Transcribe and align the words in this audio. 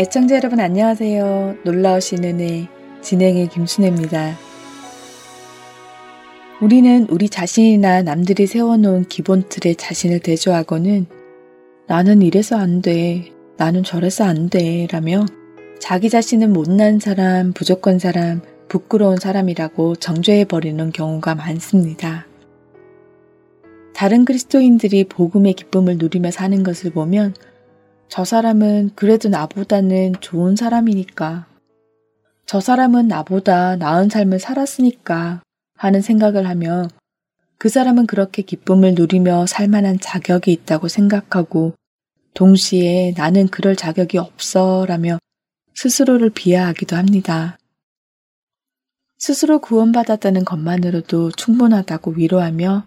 애청자 0.00 0.36
여러분 0.36 0.60
안녕하세요. 0.60 1.56
놀라우신 1.62 2.24
은혜 2.24 2.66
진행의 3.02 3.48
김순혜입니다. 3.48 4.34
우리는 6.62 7.06
우리 7.10 7.28
자신이나 7.28 8.00
남들이 8.00 8.46
세워놓은 8.46 9.04
기본 9.10 9.42
틀에 9.50 9.74
자신을 9.74 10.20
대조하고는 10.20 11.04
나는 11.86 12.22
이래서 12.22 12.56
안 12.56 12.80
돼, 12.80 13.30
나는 13.58 13.82
저래서 13.82 14.24
안 14.24 14.48
돼, 14.48 14.86
라며 14.90 15.26
자기 15.78 16.08
자신은 16.08 16.50
못난 16.50 16.98
사람, 16.98 17.52
부족한 17.52 17.98
사람, 17.98 18.40
부끄러운 18.68 19.18
사람이라고 19.18 19.96
정죄해버리는 19.96 20.92
경우가 20.92 21.34
많습니다. 21.34 22.26
다른 23.94 24.24
그리스도인들이 24.24 25.04
복음의 25.04 25.52
기쁨을 25.52 25.98
누리며 25.98 26.30
사는 26.30 26.62
것을 26.62 26.90
보면 26.90 27.34
저 28.10 28.24
사람은 28.24 28.90
그래도 28.96 29.28
나보다는 29.28 30.14
좋은 30.20 30.56
사람이니까. 30.56 31.46
저 32.44 32.60
사람은 32.60 33.06
나보다 33.06 33.76
나은 33.76 34.08
삶을 34.08 34.40
살았으니까 34.40 35.42
하는 35.76 36.02
생각을 36.02 36.48
하며 36.48 36.88
그 37.56 37.68
사람은 37.68 38.08
그렇게 38.08 38.42
기쁨을 38.42 38.94
누리며 38.96 39.46
살만한 39.46 40.00
자격이 40.00 40.50
있다고 40.50 40.88
생각하고 40.88 41.74
동시에 42.34 43.14
나는 43.16 43.46
그럴 43.46 43.76
자격이 43.76 44.18
없어 44.18 44.86
라며 44.88 45.18
스스로를 45.74 46.30
비하하기도 46.30 46.96
합니다. 46.96 47.58
스스로 49.18 49.60
구원받았다는 49.60 50.44
것만으로도 50.44 51.30
충분하다고 51.30 52.14
위로하며 52.16 52.86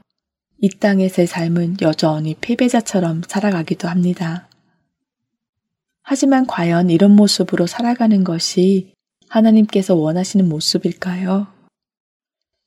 이 0.60 0.70
땅에서의 0.70 1.28
삶은 1.28 1.78
여전히 1.82 2.36
패배자처럼 2.42 3.22
살아가기도 3.26 3.88
합니다. 3.88 4.50
하지만 6.04 6.46
과연 6.46 6.90
이런 6.90 7.16
모습으로 7.16 7.66
살아가는 7.66 8.24
것이 8.24 8.94
하나님께서 9.30 9.96
원하시는 9.96 10.48
모습일까요? 10.48 11.48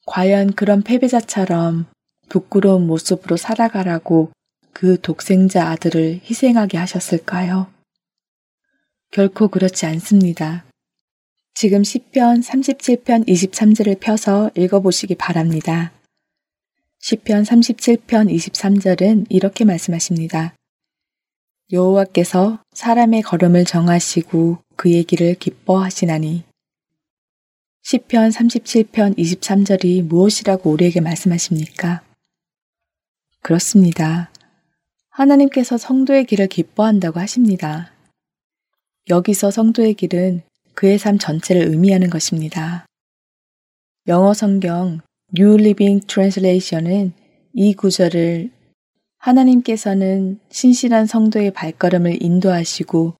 과연 0.06 0.54
그런 0.54 0.82
패배자처럼 0.82 1.86
부끄러운 2.28 2.86
모습으로 2.86 3.36
살아가라고 3.36 4.32
그 4.72 5.00
독생자 5.00 5.68
아들을 5.68 6.22
희생하게 6.24 6.78
하셨을까요? 6.78 7.68
결코 9.12 9.48
그렇지 9.48 9.86
않습니다. 9.86 10.64
지금 11.54 11.82
10편 11.82 12.42
37편 12.42 13.28
23절을 13.28 14.00
펴서 14.00 14.50
읽어보시기 14.56 15.14
바랍니다. 15.14 15.92
10편 17.00 17.44
37편 17.44 18.34
23절은 18.34 19.26
이렇게 19.28 19.64
말씀하십니다. 19.64 20.55
여호와께서 21.72 22.60
사람의 22.74 23.22
걸음을 23.22 23.64
정하시고 23.64 24.58
그의 24.76 25.02
길을 25.02 25.34
기뻐하시나니. 25.34 26.44
10편 27.82 28.32
37편 28.32 29.18
23절이 29.18 30.02
무엇이라고 30.02 30.70
우리에게 30.70 31.00
말씀하십니까? 31.00 32.02
그렇습니다. 33.42 34.30
하나님께서 35.10 35.76
성도의 35.76 36.26
길을 36.26 36.46
기뻐한다고 36.46 37.18
하십니다. 37.18 37.92
여기서 39.08 39.50
성도의 39.50 39.94
길은 39.94 40.42
그의 40.74 40.98
삶 40.98 41.18
전체를 41.18 41.62
의미하는 41.62 42.10
것입니다. 42.10 42.86
영어 44.06 44.34
성경 44.34 45.00
New 45.36 45.54
Living 45.58 46.06
Translation은 46.06 47.12
이 47.54 47.74
구절을 47.74 48.55
하나님께서는 49.26 50.38
신실한 50.50 51.06
성도의 51.06 51.50
발걸음을 51.50 52.22
인도하시고 52.22 53.16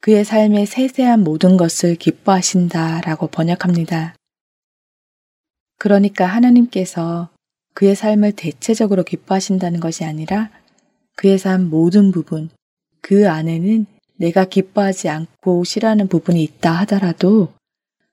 그의 0.00 0.24
삶의 0.24 0.66
세세한 0.66 1.24
모든 1.24 1.56
것을 1.56 1.96
기뻐하신다 1.96 3.00
라고 3.00 3.26
번역합니다. 3.26 4.14
그러니까 5.76 6.26
하나님께서 6.26 7.30
그의 7.74 7.96
삶을 7.96 8.32
대체적으로 8.32 9.02
기뻐하신다는 9.02 9.80
것이 9.80 10.04
아니라 10.04 10.50
그의 11.16 11.38
삶 11.38 11.68
모든 11.68 12.12
부분, 12.12 12.50
그 13.00 13.28
안에는 13.28 13.86
내가 14.16 14.44
기뻐하지 14.44 15.08
않고 15.08 15.64
싫어하는 15.64 16.06
부분이 16.06 16.40
있다 16.40 16.72
하더라도 16.82 17.52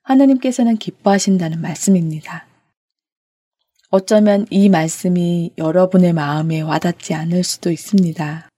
하나님께서는 0.02 0.78
기뻐하신다는 0.78 1.62
말씀입니다. 1.62 2.48
어쩌면 3.96 4.46
이 4.50 4.68
말씀이 4.68 5.52
여러분의 5.58 6.12
마음에 6.12 6.60
와닿지 6.60 7.14
않을 7.14 7.46
수도 7.46 7.72
있습니다. 7.72 8.50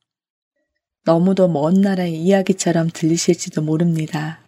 너무도 1.05 1.47
먼 1.47 1.75
나라의 1.75 2.19
이야기처럼 2.19 2.89
들리실지도 2.91 3.61
모릅니다. 3.61 4.39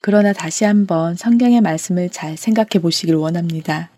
그러나 0.00 0.32
다시 0.32 0.64
한번 0.64 1.14
성경의 1.14 1.60
말씀을 1.60 2.10
잘 2.10 2.36
생각해 2.36 2.82
보시길 2.82 3.14
원합니다. 3.14 3.92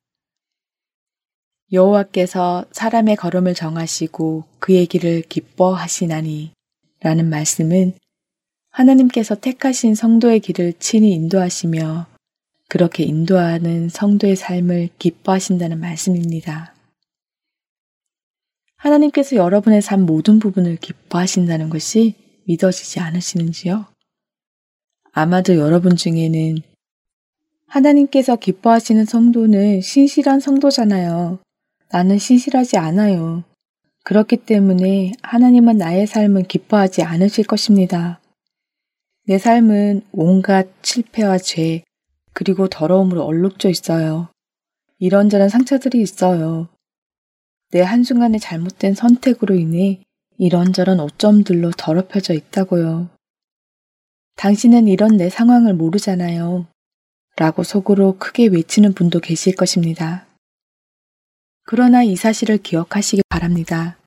여호와께서 1.73 2.67
사람의 2.71 3.17
걸음을 3.17 3.55
정하시고 3.55 4.45
그의 4.59 4.85
길을 4.85 5.23
기뻐하시나니 5.31 6.53
라는 7.01 7.31
말씀은 7.31 7.95
하나님께서 8.69 9.35
택하신 9.35 9.95
성도의 9.95 10.41
길을 10.41 10.75
친히 10.75 11.13
인도하시며 11.15 12.18
그렇게 12.69 13.03
인도하는 13.03 13.89
성도의 13.89 14.37
삶을 14.37 14.91
기뻐하신다는 14.99 15.81
말씀입니다. 15.81 16.75
하나님께서 18.77 19.37
여러분의 19.37 19.81
삶 19.81 20.03
모든 20.03 20.39
부분을 20.39 20.77
기뻐하신다는 20.77 21.71
것이 21.71 22.15
믿어지지 22.47 23.01
않으시는지요? 23.01 23.87
아마도 25.13 25.57
여러분 25.57 25.97
중에는 25.97 26.59
하나님께서 27.67 28.37
기뻐하시는 28.37 29.05
성도는 29.05 29.81
신실한 29.81 30.41
성도잖아요. 30.41 31.39
나는 31.91 32.19
신실하지 32.19 32.77
않아요. 32.77 33.45
그렇기 34.05 34.37
때문에 34.37 35.13
하나님은 35.23 35.79
나의 35.79 36.07
삶은 36.07 36.45
기뻐하지 36.45 37.03
않으실 37.03 37.47
것입니다. 37.47 38.21
내 39.27 39.39
삶은 39.39 40.03
온갖 40.13 40.69
실패와 40.83 41.39
죄, 41.39 41.83
그리고 42.39 42.69
더러움으로 42.69 43.25
얼룩져 43.25 43.69
있어요. 43.69 44.29
이런저런 45.01 45.49
상처들이 45.49 46.01
있어요. 46.01 46.69
내 47.73 47.81
한순간의 47.81 48.39
잘못된 48.39 48.95
선택으로 48.95 49.57
인해 49.57 50.01
이런저런 50.37 51.01
오점들로 51.01 51.73
더럽혀져 51.73 52.35
있다고요. 52.35 53.09
당신은 54.37 54.87
이런 54.87 55.17
내 55.17 55.29
상황을 55.29 55.75
모르잖아요. 55.75 56.69
라고 57.35 57.65
속으로 57.65 58.19
크게 58.19 58.47
외치는 58.47 58.93
분도 58.93 59.19
계실 59.19 59.57
것입니다. 59.57 60.25
그러나 61.65 62.05
이 62.05 62.15
사실을 62.15 62.59
기억하시기 62.59 63.23
바랍니다. 63.29 63.99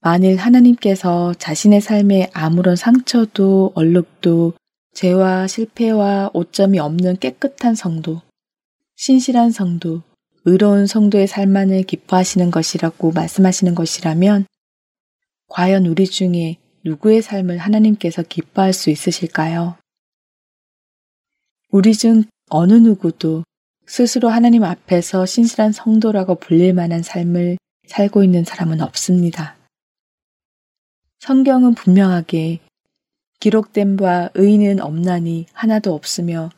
만일 0.00 0.36
하나님께서 0.36 1.32
자신의 1.38 1.80
삶에 1.80 2.28
아무런 2.34 2.76
상처도 2.76 3.72
얼룩도 3.74 4.52
죄와 4.94 5.46
실패와 5.46 6.30
오점이 6.34 6.78
없는 6.78 7.18
깨끗한 7.18 7.74
성도, 7.74 8.20
신실한 8.96 9.50
성도, 9.50 10.02
의로운 10.44 10.86
성도의 10.86 11.26
삶만을 11.26 11.84
기뻐하시는 11.84 12.50
것이라고 12.50 13.12
말씀하시는 13.12 13.74
것이라면 13.74 14.46
과연 15.48 15.86
우리 15.86 16.06
중에 16.06 16.56
누구의 16.84 17.22
삶을 17.22 17.58
하나님께서 17.58 18.22
기뻐할 18.22 18.72
수 18.72 18.90
있으실까요? 18.90 19.76
우리 21.70 21.94
중 21.94 22.24
어느 22.50 22.74
누구도 22.74 23.44
스스로 23.86 24.28
하나님 24.28 24.64
앞에서 24.64 25.26
신실한 25.26 25.72
성도라고 25.72 26.36
불릴 26.36 26.74
만한 26.74 27.02
삶을 27.02 27.56
살고 27.86 28.24
있는 28.24 28.44
사람은 28.44 28.80
없습니다. 28.80 29.56
성경은 31.20 31.74
분명하게 31.74 32.60
기록된 33.42 33.96
바 33.96 34.30
의인은 34.34 34.80
없나니 34.80 35.46
하나도 35.52 35.92
없으며 35.94 36.50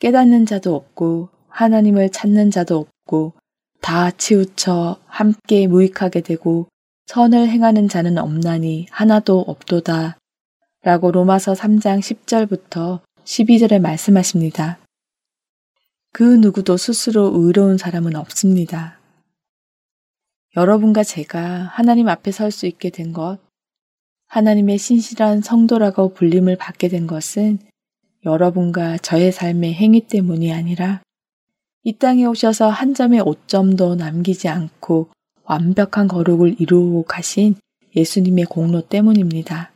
깨닫는 0.00 0.46
자도 0.46 0.74
없고 0.74 1.28
하나님을 1.48 2.10
찾는 2.10 2.50
자도 2.50 2.76
없고 2.76 3.34
다 3.80 4.10
치우쳐 4.10 4.98
함께 5.06 5.68
무익하게 5.68 6.22
되고 6.22 6.66
선을 7.06 7.48
행하는 7.48 7.86
자는 7.86 8.18
없나니 8.18 8.88
하나도 8.90 9.42
없도다. 9.46 10.18
라고 10.82 11.12
로마서 11.12 11.52
3장 11.52 12.00
10절부터 12.00 12.98
12절에 13.22 13.80
말씀하십니다. 13.80 14.80
그 16.12 16.24
누구도 16.24 16.76
스스로 16.76 17.30
의로운 17.32 17.78
사람은 17.78 18.16
없습니다. 18.16 18.98
여러분과 20.56 21.04
제가 21.04 21.70
하나님 21.72 22.08
앞에 22.08 22.32
설 22.32 22.50
수 22.50 22.66
있게 22.66 22.90
된 22.90 23.12
것, 23.12 23.38
하나님의 24.34 24.78
신실한 24.78 25.42
성도라고 25.42 26.12
불림을 26.12 26.56
받게 26.56 26.88
된 26.88 27.06
것은 27.06 27.60
여러분과 28.24 28.98
저의 28.98 29.30
삶의 29.30 29.74
행위 29.74 30.08
때문이 30.08 30.52
아니라 30.52 31.02
이 31.84 31.92
땅에 31.92 32.24
오셔서 32.24 32.68
한 32.68 32.94
점의 32.94 33.20
오점도 33.20 33.94
남기지 33.94 34.48
않고 34.48 35.10
완벽한 35.44 36.08
거룩을 36.08 36.56
이루고 36.58 37.04
가신 37.04 37.54
예수님의 37.94 38.46
공로 38.46 38.80
때문입니다. 38.80 39.70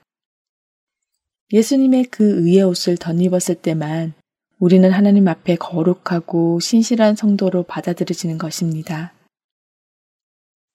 예수님의 1.53 2.07
그 2.07 2.45
의의 2.45 2.65
옷을 2.65 2.97
덧입었을 2.97 3.55
때만 3.63 4.13
우리는 4.59 4.91
하나님 4.91 5.29
앞에 5.29 5.55
거룩하고 5.55 6.59
신실한 6.59 7.15
성도로 7.15 7.63
받아들여지는 7.63 8.39
것입니다. 8.39 9.13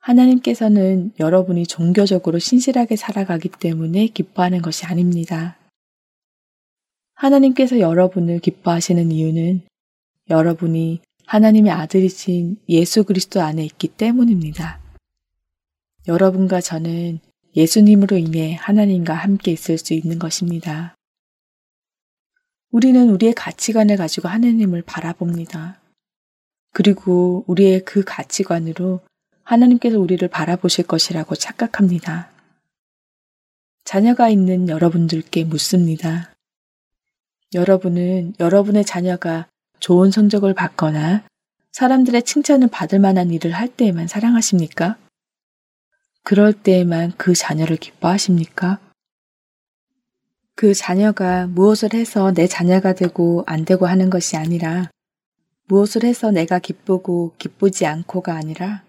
하나님께서는 0.03 1.13
여러분이 1.17 1.65
종교적으로 1.65 2.37
신실하게 2.37 2.97
살아가기 2.97 3.47
때문에 3.47 4.07
기뻐하는 4.07 4.61
것이 4.61 4.85
아닙니다. 4.85 5.57
하나님께서 7.13 7.79
여러분을 7.79 8.39
기뻐하시는 8.39 9.11
이유는 9.11 9.61
여러분이 10.29 10.99
하나님의 11.25 11.71
아들이신 11.71 12.57
예수 12.67 13.05
그리스도 13.05 13.41
안에 13.41 13.63
있기 13.63 13.87
때문입니다. 13.87 14.81
여러분과 16.05 16.59
저는 16.59 17.19
예수님으로 17.55 18.17
인해 18.17 18.55
하나님과 18.55 19.13
함께 19.13 19.53
있을 19.53 19.77
수 19.77 19.93
있는 19.93 20.19
것입니다. 20.19 20.95
우리는 22.71 23.09
우리의 23.09 23.33
가치관을 23.35 23.95
가지고 23.95 24.27
하나님을 24.27 24.81
바라봅니다. 24.81 25.79
그리고 26.73 27.45
우리의 27.47 27.85
그 27.85 28.03
가치관으로 28.03 28.99
하나님께서 29.43 29.99
우리를 29.99 30.25
바라보실 30.27 30.87
것이라고 30.87 31.35
착각합니다. 31.35 32.29
자녀가 33.83 34.29
있는 34.29 34.69
여러분들께 34.69 35.43
묻습니다. 35.43 36.33
여러분은 37.53 38.33
여러분의 38.39 38.85
자녀가 38.85 39.47
좋은 39.79 40.11
성적을 40.11 40.53
받거나 40.53 41.23
사람들의 41.71 42.23
칭찬을 42.23 42.69
받을 42.69 42.99
만한 42.99 43.31
일을 43.31 43.51
할 43.51 43.67
때에만 43.67 44.07
사랑하십니까? 44.07 44.97
그럴 46.23 46.53
때에만 46.53 47.13
그 47.17 47.33
자녀를 47.33 47.77
기뻐하십니까? 47.77 48.79
그 50.55 50.73
자녀가 50.73 51.47
무엇을 51.47 51.93
해서 51.93 52.31
내 52.31 52.47
자녀가 52.47 52.93
되고 52.93 53.43
안 53.47 53.65
되고 53.65 53.87
하는 53.87 54.09
것이 54.09 54.37
아니라 54.37 54.89
무엇을 55.65 56.03
해서 56.03 56.31
내가 56.31 56.59
기쁘고 56.59 57.33
기쁘지 57.37 57.85
않고가 57.85 58.35
아니라 58.35 58.83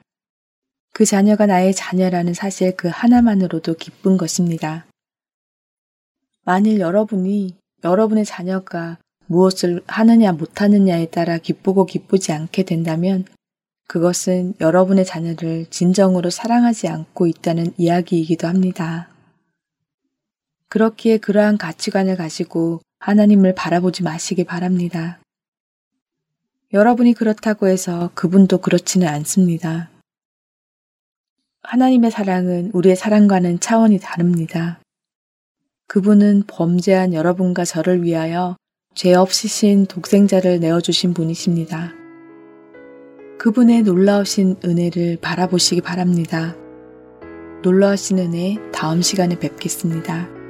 그 0.94 1.05
자녀가 1.05 1.46
나의 1.46 1.75
자녀라는 1.75 2.35
사실 2.35 2.76
그 2.76 2.87
하나만으로도 2.87 3.75
기쁜 3.75 4.17
것입니다. 4.17 4.87
만일 6.44 6.79
여러분이 6.79 7.56
여러분의 7.82 8.25
자녀가 8.25 8.99
무엇을 9.26 9.82
하느냐 9.88 10.31
못하느냐에 10.31 11.06
따라 11.06 11.38
기쁘고 11.38 11.87
기쁘지 11.87 12.31
않게 12.31 12.62
된다면 12.62 13.25
그것은 13.88 14.55
여러분의 14.61 15.05
자녀를 15.05 15.67
진정으로 15.67 16.31
사랑하지 16.31 16.87
않고 16.87 17.26
있다는 17.26 17.75
이야기이기도 17.76 18.46
합니다. 18.46 19.08
그렇기에 20.69 21.19
그러한 21.19 21.58
가치관을 21.58 22.17
가지고 22.17 22.81
하나님을 23.00 23.56
바라보지 23.56 24.05
마시기 24.05 24.44
바랍니다. 24.44 25.19
여러분이 26.73 27.14
그렇다고 27.14 27.67
해서 27.67 28.11
그분도 28.14 28.58
그렇지는 28.58 29.08
않습니다. 29.08 29.91
하나님의 31.64 32.11
사랑은 32.11 32.70
우리의 32.72 32.94
사랑과는 32.94 33.58
차원이 33.58 33.99
다릅니다. 33.99 34.81
그분은 35.88 36.44
범죄한 36.46 37.14
여러분과 37.14 37.64
저를 37.64 38.02
위하여 38.02 38.56
죄 38.94 39.14
없으신 39.14 39.87
독생자를 39.87 40.61
내어주신 40.61 41.14
분이십니다. 41.14 41.93
그분의 43.38 43.82
놀라우신 43.82 44.56
은혜를 44.64 45.19
바라보시기 45.20 45.81
바랍니다. 45.81 46.55
놀라우신 47.62 48.19
은혜 48.19 48.56
다음 48.72 49.02
시간에 49.02 49.38
뵙겠습니다. 49.38 50.44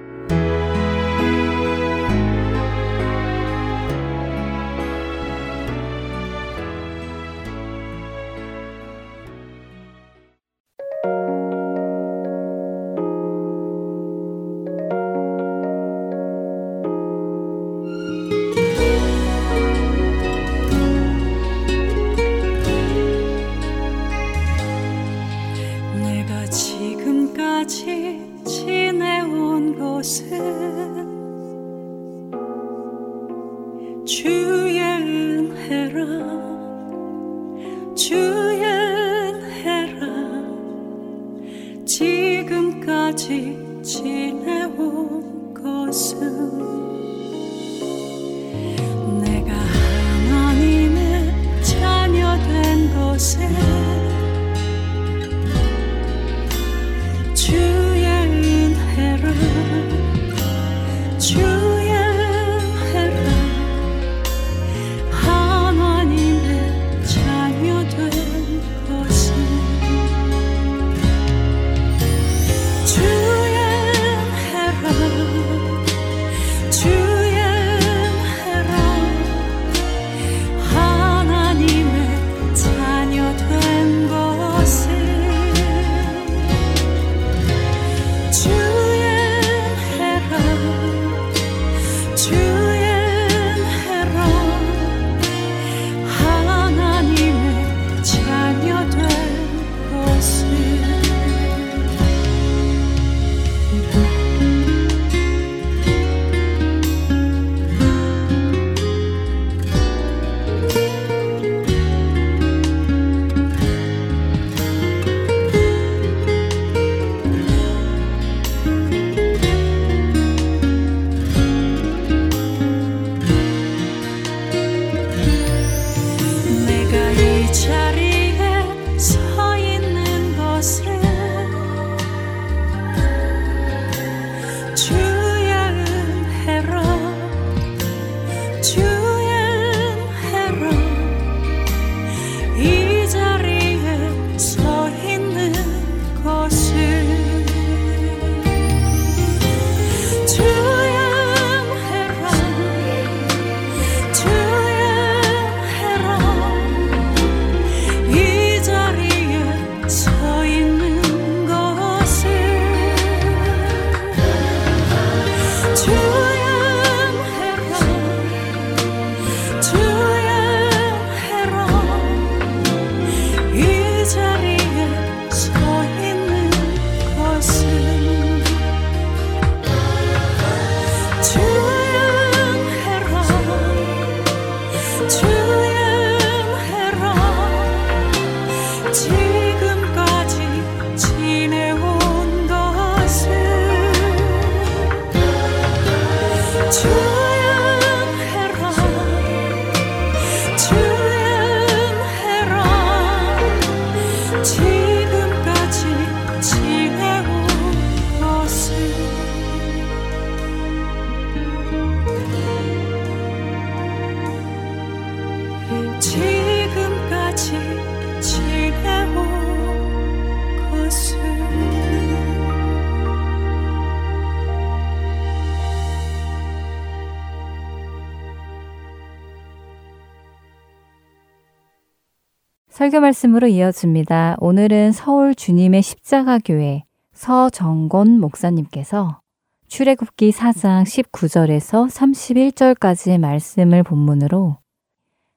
설교 232.95 233.01
말씀으로 233.01 233.49
이어집니다. 233.49 234.37
오늘은 234.39 234.93
서울 234.93 235.35
주님의 235.35 235.83
십자가 235.83 236.39
교회 236.39 236.85
서정곤 237.13 238.21
목사님께서 238.21 239.21
출애굽기 239.67 240.31
4장 240.31 240.85
19절에서 240.85 241.89
31절까지의 241.89 243.19
말씀을 243.19 243.83
본문으로 243.83 244.59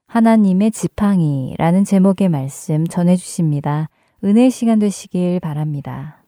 하나님의 0.06 0.70
지팡이라는 0.70 1.84
제목의 1.84 2.28
말씀 2.28 2.86
전해 2.86 3.16
주십니다. 3.16 3.88
은혜 4.22 4.50
시간 4.50 4.78
되시길 4.78 5.40
바랍니다. 5.40 6.24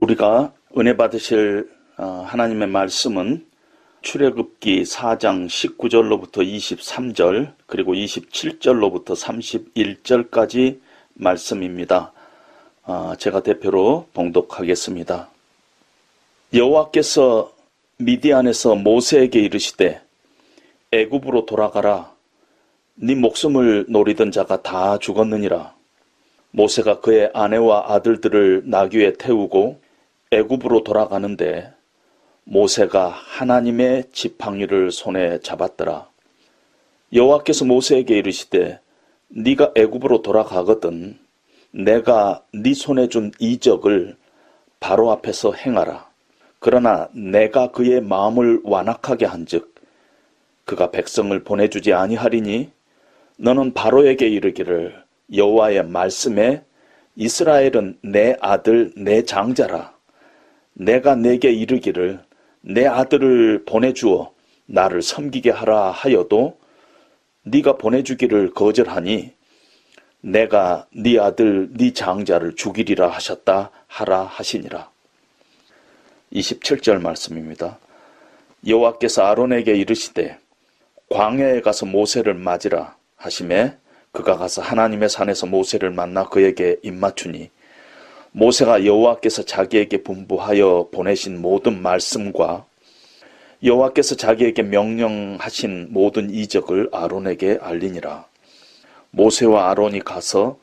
우리가 0.00 0.54
은혜 0.78 0.96
받으실 0.96 1.68
어, 1.68 1.79
하나님의 2.00 2.68
말씀은 2.68 3.46
출애굽기 4.00 4.84
4장 4.84 5.46
19절로부터 5.46 6.36
23절 6.36 7.52
그리고 7.66 7.92
27절로부터 7.92 9.14
31절까지 9.14 10.78
말씀입니다. 11.12 12.12
어, 12.84 13.12
제가 13.18 13.42
대표로 13.42 14.08
봉독하겠습니다. 14.14 15.28
여호와께서 16.54 17.52
미디안에서 17.98 18.76
모세에게 18.76 19.40
이르시되 19.40 20.00
애굽으로 20.92 21.44
돌아가라 21.44 22.14
네 22.94 23.14
목숨을 23.14 23.86
노리던 23.90 24.30
자가 24.30 24.62
다 24.62 24.96
죽었느니라 24.96 25.74
모세가 26.52 27.00
그의 27.00 27.30
아내와 27.34 27.92
아들들을 27.92 28.62
나귀에 28.64 29.14
태우고 29.18 29.82
애굽으로 30.30 30.82
돌아가는데 30.82 31.78
모세가 32.50 33.10
하나님의 33.10 34.06
지팡이를 34.12 34.90
손에 34.90 35.38
잡았더라. 35.38 36.08
여호와께서 37.12 37.64
모세에게 37.64 38.18
이르시되 38.18 38.80
네가 39.28 39.70
애굽으로 39.76 40.22
돌아가거든 40.22 41.16
내가 41.70 42.42
네 42.52 42.74
손에 42.74 43.08
준 43.08 43.30
이적을 43.38 44.16
바로 44.80 45.12
앞에서 45.12 45.52
행하라. 45.52 46.08
그러나 46.58 47.08
내가 47.12 47.70
그의 47.70 48.00
마음을 48.00 48.60
완악하게 48.64 49.26
한즉 49.26 49.72
그가 50.64 50.90
백성을 50.90 51.38
보내주지 51.44 51.92
아니하리니 51.92 52.72
너는 53.36 53.74
바로에게 53.74 54.28
이르기를 54.28 55.00
여호와의 55.32 55.86
말씀에 55.86 56.64
이스라엘은 57.14 57.98
내 58.02 58.36
아들 58.40 58.92
내 58.96 59.22
장자라 59.22 59.94
내가 60.74 61.14
내게 61.14 61.52
이르기를 61.52 62.28
내 62.60 62.86
아들을 62.86 63.64
보내주어 63.64 64.32
나를 64.66 65.02
섬기게 65.02 65.50
하라 65.50 65.90
하여도 65.90 66.58
네가 67.42 67.76
보내주기를 67.76 68.52
거절하니 68.52 69.32
내가 70.20 70.86
네 70.94 71.18
아들 71.18 71.70
네 71.72 71.92
장자를 71.92 72.54
죽이리라 72.54 73.08
하셨다 73.08 73.70
하라 73.86 74.24
하시니라. 74.24 74.90
27절 76.32 77.00
말씀입니다. 77.00 77.78
여호와께서 78.66 79.24
아론에게 79.24 79.74
이르시되 79.74 80.38
광야에 81.08 81.62
가서 81.62 81.86
모세를 81.86 82.34
맞으라 82.34 82.96
하심에 83.16 83.76
그가 84.12 84.36
가서 84.36 84.60
하나님의 84.62 85.08
산에서 85.08 85.46
모세를 85.46 85.90
만나 85.90 86.24
그에게 86.24 86.76
입맞추니 86.82 87.50
모세가 88.32 88.84
여호와께서 88.84 89.42
자기에게 89.42 90.04
분부하여 90.04 90.90
보내신 90.92 91.42
모든 91.42 91.82
말씀과 91.82 92.64
여호와께서 93.64 94.14
자기에게 94.14 94.62
명령하신 94.62 95.88
모든 95.90 96.30
이적을 96.30 96.90
아론에게 96.92 97.58
알리니라. 97.60 98.26
모세와 99.10 99.70
아론이 99.70 100.00
가서 100.00 100.58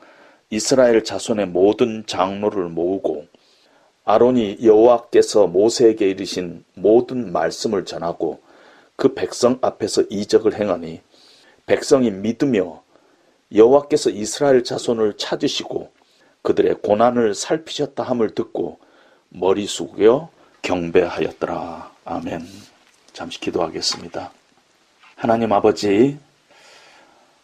이스라엘 0.48 1.04
자손의 1.04 1.48
모든 1.48 2.04
장로를 2.06 2.70
모으고 2.70 3.26
아론이 4.04 4.60
여호와께서 4.62 5.46
모세에게 5.48 6.08
이르신 6.08 6.64
모든 6.72 7.30
말씀을 7.32 7.84
전하고 7.84 8.40
그 8.96 9.12
백성 9.12 9.58
앞에서 9.60 10.04
이적을 10.08 10.58
행하니 10.58 11.02
백성이 11.66 12.10
믿으며 12.10 12.82
여호와께서 13.54 14.08
이스라엘 14.08 14.64
자손을 14.64 15.18
찾으시고 15.18 15.97
그들의 16.42 16.76
고난을 16.82 17.34
살피셨다 17.34 18.02
함을 18.02 18.34
듣고 18.34 18.78
머리 19.28 19.66
숙여 19.66 20.30
경배하였더라. 20.62 21.92
아멘. 22.04 22.46
잠시 23.12 23.40
기도하겠습니다. 23.40 24.32
하나님 25.16 25.52
아버지, 25.52 26.18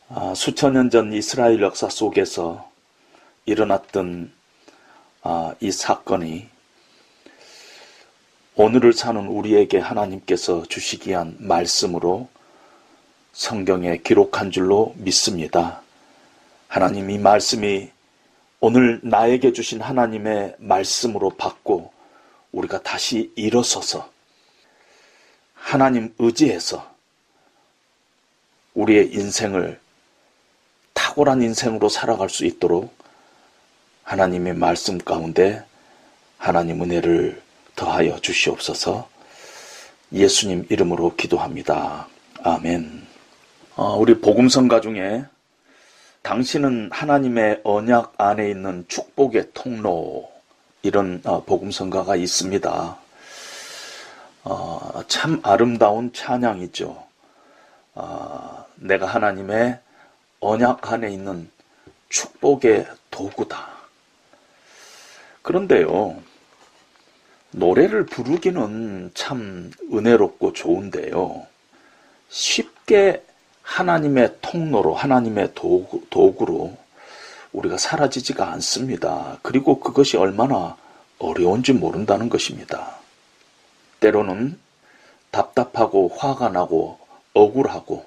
아, 0.09 0.33
수천 0.35 0.75
년 0.75 0.91
전 0.91 1.13
이스라엘 1.13 1.61
역사 1.61 1.89
속에서 1.89 2.71
일어났던 3.47 4.33
아, 5.23 5.55
이 5.61 5.73
사건이 5.73 6.49
오늘을 8.57 8.93
사는 8.93 9.27
우리에게 9.27 9.79
하나님께서 9.79 10.63
주시기 10.67 11.11
위한 11.11 11.37
말씀으로 11.41 12.29
성경에 13.33 13.97
기록한 13.99 14.53
줄로 14.53 14.95
믿습니다. 14.97 15.83
하나님 16.69 17.11
이 17.11 17.19
말씀이 17.19 17.91
오늘 18.67 18.99
나에게 19.03 19.53
주신 19.53 19.83
하나님의 19.83 20.55
말씀으로 20.57 21.29
받고 21.29 21.93
우리가 22.51 22.83
다시 22.83 23.31
일어서서 23.37 24.11
하나님 25.53 26.15
의지해서 26.19 26.91
우리의 28.73 29.13
인생을 29.13 29.79
탁월한 30.95 31.43
인생으로 31.43 31.91
살아갈 31.91 32.31
수 32.31 32.47
있도록 32.47 32.97
하나님의 34.03 34.55
말씀 34.55 34.97
가운데 34.97 35.63
하나님 36.39 36.83
은혜를 36.83 37.43
더하여 37.77 38.19
주시옵소서 38.19 39.11
예수님 40.11 40.69
이름으로 40.71 41.17
기도합니다. 41.17 42.09
아멘. 42.43 43.07
어, 43.77 43.99
우리 43.99 44.19
복음성가 44.23 44.81
중에 44.81 45.27
당신은 46.25 46.89
하나님의 46.91 47.61
언약 47.65 48.15
안에 48.17 48.49
있는 48.49 48.87
축복의 48.89 49.51
통로 49.53 50.33
이런 50.81 51.21
어, 51.23 51.45
복음성가가 51.45 52.17
있습니다. 52.17 52.97
어, 54.45 55.03
참 55.07 55.41
아름다운 55.43 56.11
찬양이죠. 56.15 57.07
어, 57.97 58.65
내가 58.77 59.05
하나님의 59.05 59.79
언약 60.41 60.91
안에 60.91 61.13
있는 61.13 61.51
축복의 62.09 62.87
도구다. 63.11 63.69
그런데요, 65.43 66.17
노래를 67.51 68.07
부르기는 68.07 69.11
참 69.13 69.71
은혜롭고 69.93 70.55
좋은데요. 70.55 71.47
쉽게 72.31 73.23
하나님의 73.65 74.37
통로로, 74.41 74.95
하나님의 74.95 75.53
도구, 75.55 76.03
도구로 76.11 76.77
우리가 77.53 77.79
사라지지가 77.79 78.53
않습니다. 78.53 79.39
그리고 79.43 79.81
그것이 79.81 80.17
얼마나 80.17 80.77
어려운지 81.19 81.73
모른다는 81.73 82.29
것입니다. 82.29 82.97
때로는 84.01 84.59
답답하고 85.31 86.11
화가 86.15 86.51
나고 86.51 86.99
억울하고 87.33 88.05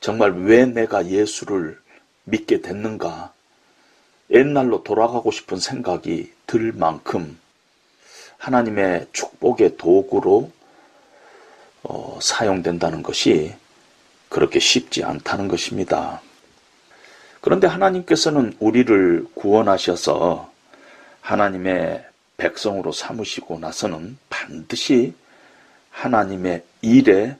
정말 0.00 0.30
왜 0.32 0.64
내가 0.64 1.06
예수를 1.06 1.78
믿게 2.24 2.60
됐는가 2.60 3.32
옛날로 4.30 4.84
돌아가고 4.84 5.30
싶은 5.30 5.58
생각이 5.58 6.32
들 6.46 6.72
만큼 6.72 7.38
하나님의 8.36 9.08
축복의 9.12 9.76
도구로 9.76 10.50
어, 11.82 12.18
사용된다는 12.22 13.02
것이 13.02 13.54
그렇게 14.28 14.58
쉽지 14.58 15.04
않다는 15.04 15.48
것입니다. 15.48 16.20
그런데 17.40 17.66
하나님께서는 17.66 18.54
우리를 18.58 19.26
구원하셔서 19.34 20.50
하나님의 21.20 22.04
백성으로 22.36 22.92
삼으시고 22.92 23.58
나서는 23.58 24.18
반드시 24.28 25.14
하나님의 25.90 26.62
일에 26.82 27.36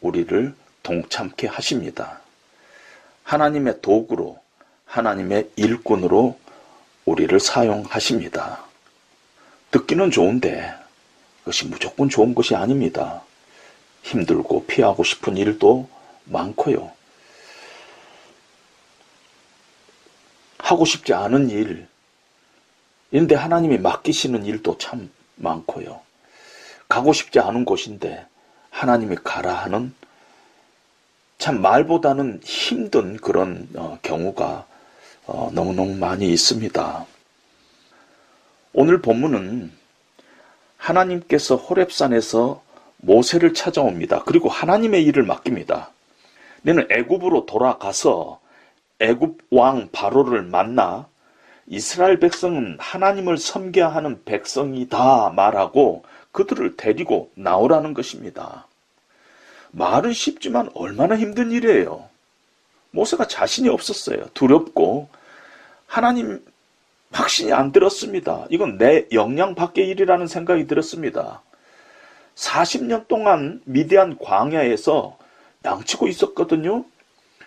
우리를 0.00 0.54
동참케 0.82 1.46
하십니다. 1.46 2.20
하나님의 3.24 3.80
도구로, 3.80 4.38
하나님의 4.84 5.50
일꾼으로 5.56 6.38
우리를 7.04 7.38
사용하십니다. 7.40 8.64
듣기는 9.70 10.10
좋은데 10.10 10.74
그것이 11.40 11.66
무조건 11.66 12.08
좋은 12.08 12.34
것이 12.34 12.54
아닙니다. 12.54 13.22
힘들고 14.02 14.66
피하고 14.66 15.02
싶은 15.02 15.36
일도 15.36 15.88
많고요. 16.24 16.92
하고 20.58 20.84
싶지 20.84 21.12
않은 21.12 21.50
일, 21.50 21.86
인데 23.10 23.34
하나님이 23.34 23.78
맡기시는 23.78 24.46
일도 24.46 24.78
참 24.78 25.10
많고요. 25.36 26.00
가고 26.88 27.12
싶지 27.12 27.40
않은 27.40 27.64
곳인데 27.64 28.26
하나님이 28.70 29.16
가라 29.22 29.52
하는 29.52 29.94
참 31.38 31.60
말보다는 31.60 32.40
힘든 32.44 33.16
그런 33.16 33.68
어, 33.74 33.98
경우가 34.02 34.66
어, 35.26 35.50
너무너무 35.52 35.94
많이 35.96 36.30
있습니다. 36.32 37.06
오늘 38.72 39.02
본문은 39.02 39.72
하나님께서 40.76 41.56
호렙산에서 41.56 42.62
모세를 42.98 43.54
찾아옵니다. 43.54 44.22
그리고 44.24 44.48
하나님의 44.48 45.04
일을 45.04 45.24
맡깁니다. 45.24 45.90
너는 46.62 46.86
애굽으로 46.90 47.46
돌아가서 47.46 48.40
애굽 49.00 49.38
왕 49.50 49.88
바로를 49.92 50.42
만나 50.42 51.06
이스라엘 51.66 52.18
백성은 52.18 52.76
하나님을 52.78 53.38
섬겨야 53.38 53.88
하는 53.88 54.22
백성이다 54.24 55.30
말하고 55.30 56.04
그들을 56.32 56.76
데리고 56.76 57.30
나오라는 57.34 57.94
것입니다. 57.94 58.66
말은 59.70 60.12
쉽지만 60.12 60.70
얼마나 60.74 61.16
힘든 61.16 61.50
일이에요. 61.50 62.08
모세가 62.90 63.26
자신이 63.26 63.68
없었어요. 63.68 64.26
두렵고 64.34 65.08
하나님 65.86 66.44
확신이 67.10 67.52
안 67.52 67.72
들었습니다. 67.72 68.46
이건 68.50 68.78
내 68.78 69.06
역량 69.12 69.54
밖의 69.54 69.88
일이라는 69.88 70.26
생각이 70.26 70.66
들었습니다. 70.66 71.42
40년 72.34 73.08
동안 73.08 73.60
미디안 73.64 74.18
광야에서 74.18 75.18
양치고 75.64 76.08
있었거든요. 76.08 76.84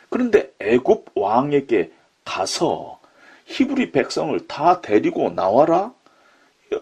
그런데 0.09 0.53
애굽 0.59 1.11
왕에게 1.15 1.91
가서 2.23 2.99
히브리 3.45 3.91
백성을 3.91 4.47
다 4.47 4.81
데리고 4.81 5.29
나와라? 5.29 5.93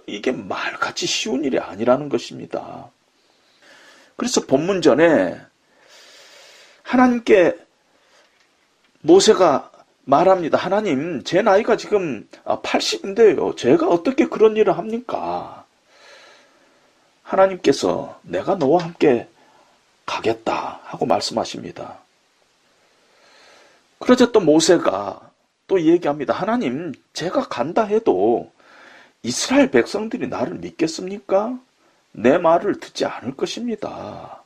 이게 0.07 0.31
말같이 0.31 1.05
쉬운 1.05 1.43
일이 1.43 1.59
아니라는 1.59 2.09
것입니다. 2.09 2.89
그래서 4.15 4.41
본문 4.41 4.81
전에 4.81 5.39
하나님께 6.83 7.57
모세가 9.01 9.71
말합니다. 10.05 10.57
하나님, 10.57 11.23
제 11.23 11.41
나이가 11.41 11.77
지금 11.77 12.27
80인데요. 12.45 13.57
제가 13.57 13.87
어떻게 13.87 14.27
그런 14.27 14.55
일을 14.55 14.77
합니까? 14.77 15.65
하나님께서 17.23 18.19
내가 18.21 18.55
너와 18.55 18.83
함께 18.83 19.27
가겠다 20.05 20.81
하고 20.83 21.05
말씀하십니다. 21.05 21.99
그러자 23.99 24.31
또 24.31 24.39
모세가 24.39 25.31
또 25.67 25.81
얘기합니다. 25.81 26.33
하나님, 26.33 26.93
제가 27.13 27.47
간다 27.47 27.83
해도 27.83 28.51
이스라엘 29.21 29.71
백성들이 29.71 30.27
나를 30.27 30.55
믿겠습니까? 30.55 31.57
내 32.11 32.37
말을 32.37 32.79
듣지 32.79 33.05
않을 33.05 33.35
것입니다. 33.35 34.43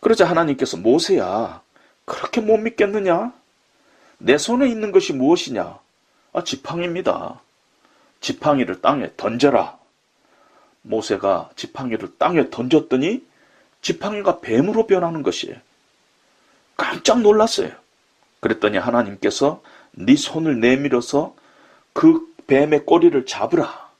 그러자 0.00 0.24
하나님께서 0.24 0.76
모세야, 0.76 1.60
그렇게 2.04 2.40
못 2.40 2.56
믿겠느냐? 2.58 3.32
내 4.18 4.38
손에 4.38 4.68
있는 4.68 4.92
것이 4.92 5.12
무엇이냐? 5.12 5.78
아, 6.32 6.44
지팡이입니다. 6.44 7.40
지팡이를 8.20 8.80
땅에 8.80 9.10
던져라. 9.16 9.78
모세가 10.86 11.50
지팡이를 11.56 12.16
땅에 12.18 12.50
던졌더니 12.50 13.24
지팡이가 13.82 14.40
뱀으로 14.40 14.86
변하는 14.86 15.22
것이에요. 15.22 15.56
깜짝 16.76 17.20
놀랐어요. 17.20 17.70
그랬더니 18.40 18.78
하나님께서 18.78 19.62
네 19.92 20.16
손을 20.16 20.60
내밀어서 20.60 21.34
그 21.92 22.26
뱀의 22.46 22.84
꼬리를 22.84 23.26
잡으라. 23.26 23.90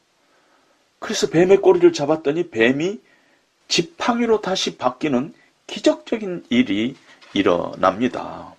그래서 0.99 1.29
뱀의 1.29 1.59
꼬리를 1.59 1.93
잡았더니 1.93 2.51
뱀이 2.51 3.01
지팡이로 3.69 4.41
다시 4.41 4.77
바뀌는 4.77 5.35
기적적인 5.67 6.47
일이 6.51 6.97
일어납니다. 7.33 8.55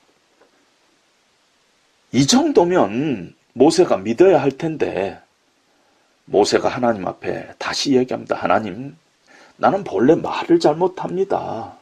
이 2.12 2.26
정도면 2.28 3.36
모세가 3.54 3.98
믿어야 3.98 4.42
할 4.42 4.52
텐데 4.52 5.20
모세가 6.28 6.68
하나님 6.70 7.08
앞에 7.08 7.54
다시 7.58 7.96
얘기합니다. 7.96 8.36
하나님, 8.36 8.98
나는 9.56 9.84
본래 9.84 10.14
말을 10.16 10.60
잘못합니다. 10.60 11.78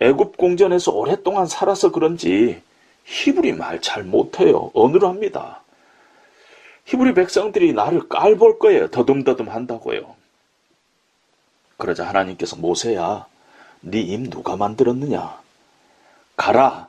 애굽 0.00 0.36
궁전에서 0.36 0.92
오랫동안 0.92 1.46
살아서 1.46 1.90
그런지 1.90 2.62
히브리 3.04 3.52
말 3.54 3.80
잘 3.80 4.04
못해요. 4.04 4.70
어느합니다. 4.74 5.62
히브리 6.84 7.14
백성들이 7.14 7.72
나를 7.72 8.08
깔볼 8.08 8.58
거예요. 8.58 8.90
더듬더듬 8.90 9.48
한다고요. 9.48 10.14
그러자 11.78 12.06
하나님께서 12.08 12.56
모세야, 12.56 13.26
네 13.80 14.00
입 14.02 14.30
누가 14.30 14.56
만들었느냐? 14.56 15.40
가라. 16.36 16.88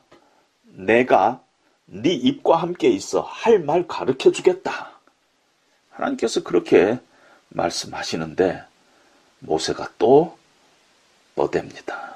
내가 0.66 1.42
네 1.86 2.10
입과 2.14 2.58
함께 2.58 2.90
있어 2.90 3.22
할 3.22 3.60
말 3.64 3.88
가르쳐 3.88 4.32
주겠다. 4.32 4.93
하나님께서 5.94 6.44
그렇게 6.44 7.00
말씀하시는데 7.50 8.64
모세가 9.40 9.90
또 9.98 10.38
뻗댑니다. 11.36 12.14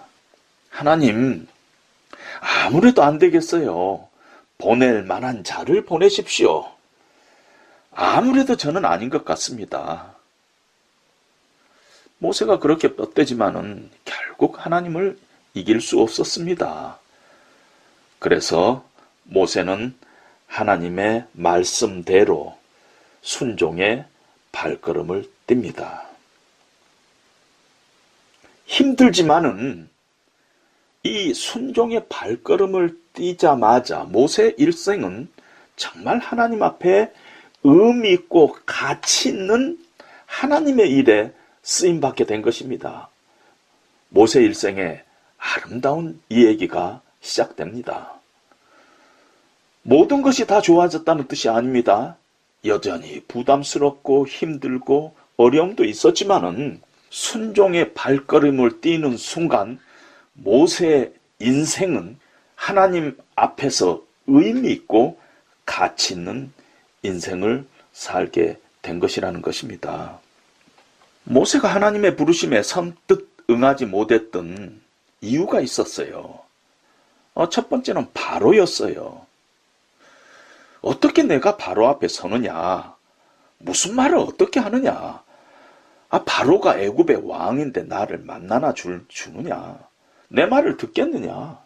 하나님, 0.69 1.47
아무래도 2.39 3.03
안 3.03 3.19
되겠어요. 3.19 4.07
보낼 4.57 5.03
만한 5.03 5.43
자를 5.43 5.85
보내십시오. 5.85 6.71
아무래도 7.91 8.55
저는 8.55 8.85
아닌 8.85 9.09
것 9.09 9.25
같습니다. 9.25 10.15
모세가 12.19 12.59
그렇게 12.59 12.95
뻗대지만은 12.95 13.89
결국 14.05 14.65
하나님을 14.65 15.17
이길 15.53 15.81
수 15.81 15.99
없었습니다. 15.99 16.99
그래서 18.19 18.87
모세는 19.23 19.95
하나님의 20.47 21.25
말씀대로 21.33 22.56
순종의 23.27 24.05
발걸음을 24.53 25.29
띱니다. 25.47 26.03
힘들지만은 28.65 29.89
이 31.03 31.33
순종의 31.33 32.05
발걸음을 32.07 32.97
띄자마자 33.11 34.05
모세 34.05 34.55
일생은 34.57 35.29
정말 35.75 36.19
하나님 36.19 36.63
앞에 36.63 37.11
의미 37.63 38.13
있고 38.13 38.57
가치 38.65 39.27
있는 39.27 39.77
하나님의 40.25 40.89
일에 40.89 41.33
쓰임 41.61 41.99
받게 41.99 42.25
된 42.25 42.41
것입니다. 42.41 43.09
모세 44.07 44.41
일생의 44.41 45.03
아름다운 45.37 46.21
이야기가 46.29 47.01
시작됩니다. 47.19 48.13
모든 49.81 50.21
것이 50.21 50.47
다 50.47 50.61
좋아졌다는 50.61 51.27
뜻이 51.27 51.49
아닙니다. 51.49 52.15
여전히 52.67 53.21
부담스럽고 53.27 54.27
힘들고 54.27 55.15
어려움도 55.37 55.85
있었지만은 55.85 56.81
순종의 57.09 57.93
발걸음을 57.93 58.81
띄는 58.81 59.17
순간 59.17 59.79
모세의 60.33 61.13
인생은 61.39 62.17
하나님 62.55 63.17
앞에서 63.35 64.03
의미 64.27 64.71
있고 64.73 65.19
가치 65.65 66.13
있는 66.13 66.51
인생을 67.03 67.65
살게 67.93 68.57
된 68.81 68.99
것이라는 68.99 69.41
것입니다. 69.41 70.19
모세가 71.23 71.67
하나님의 71.67 72.15
부르심에 72.15 72.63
선뜻 72.63 73.29
응하지 73.49 73.85
못했던 73.85 74.81
이유가 75.21 75.61
있었어요. 75.61 76.39
어, 77.33 77.49
첫 77.49 77.69
번째는 77.69 78.07
바로였어요. 78.13 79.26
어떻게 80.81 81.23
내가 81.23 81.57
바로 81.57 81.87
앞에 81.87 82.07
서느냐? 82.07 82.95
무슨 83.59 83.95
말을 83.95 84.17
어떻게 84.17 84.59
하느냐? 84.59 85.23
아, 86.09 86.23
바로가 86.23 86.79
애굽의 86.79 87.27
왕인데 87.27 87.83
나를 87.83 88.19
만나나 88.19 88.73
줄, 88.73 89.05
주느냐? 89.07 89.79
내 90.29 90.45
말을 90.45 90.77
듣겠느냐? 90.77 91.59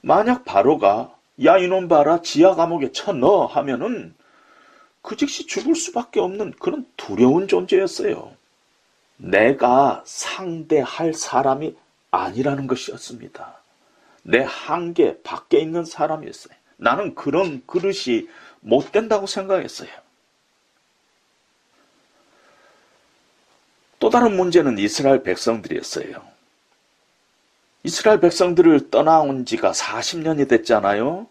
만약 0.00 0.44
바로가 0.44 1.14
야 1.44 1.58
이놈 1.58 1.88
봐라 1.88 2.20
지하 2.22 2.54
감옥에 2.54 2.92
쳐넣어 2.92 3.46
하면은 3.46 4.14
그 5.02 5.16
즉시 5.16 5.46
죽을 5.46 5.74
수밖에 5.74 6.20
없는 6.20 6.52
그런 6.60 6.86
두려운 6.96 7.48
존재였어요. 7.48 8.32
내가 9.16 10.02
상대할 10.06 11.14
사람이 11.14 11.76
아니라는 12.10 12.66
것이었습니다. 12.66 13.60
내 14.22 14.44
한계 14.46 15.20
밖에 15.22 15.58
있는 15.58 15.84
사람이었어요. 15.84 16.54
나는 16.76 17.14
그런 17.14 17.62
그릇이 17.66 18.28
못 18.60 18.92
된다고 18.92 19.26
생각했어요. 19.26 19.90
또 23.98 24.10
다른 24.10 24.36
문제는 24.36 24.78
이스라엘 24.78 25.22
백성들이었어요. 25.22 26.22
이스라엘 27.84 28.20
백성들을 28.20 28.90
떠나온 28.90 29.44
지가 29.44 29.72
40년이 29.72 30.48
됐잖아요. 30.48 31.26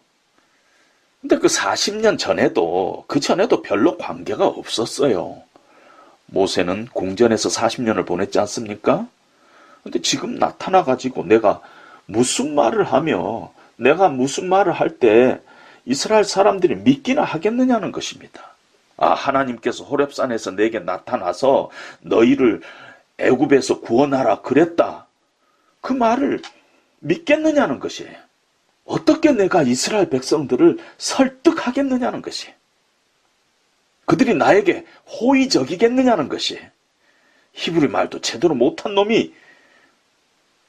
근데 1.20 1.38
그 1.38 1.46
40년 1.46 2.18
전에도, 2.18 3.04
그 3.08 3.18
전에도 3.18 3.62
별로 3.62 3.96
관계가 3.96 4.46
없었어요. 4.46 5.42
모세는 6.26 6.88
궁전에서 6.92 7.48
40년을 7.48 8.06
보냈지 8.06 8.38
않습니까? 8.40 9.08
근데 9.82 10.00
지금 10.00 10.38
나타나 10.38 10.84
가지고 10.84 11.24
내가 11.24 11.60
무슨 12.06 12.54
말을 12.54 12.84
하며 12.84 13.52
내가 13.76 14.08
무슨 14.08 14.48
말을 14.48 14.72
할 14.72 14.98
때 14.98 15.40
이스라엘 15.84 16.24
사람들이 16.24 16.76
믿기나 16.76 17.22
하겠느냐는 17.22 17.92
것입니다. 17.92 18.54
아, 18.96 19.12
하나님께서 19.12 19.84
호렙산에서 19.84 20.52
내게 20.52 20.78
나타나서 20.78 21.70
너희를 22.00 22.62
애굽에서 23.18 23.80
구원하라 23.80 24.40
그랬다. 24.42 25.06
그 25.80 25.92
말을 25.92 26.40
믿겠느냐는 27.00 27.80
것이에요. 27.80 28.16
어떻게 28.84 29.32
내가 29.32 29.62
이스라엘 29.62 30.08
백성들을 30.10 30.78
설득하겠느냐는 30.98 32.22
것이. 32.22 32.52
그들이 34.06 34.34
나에게 34.34 34.86
호의적이겠느냐는 35.20 36.28
것이. 36.28 36.60
히브리 37.52 37.88
말도 37.88 38.20
제대로 38.20 38.54
못한 38.54 38.94
놈이 38.94 39.34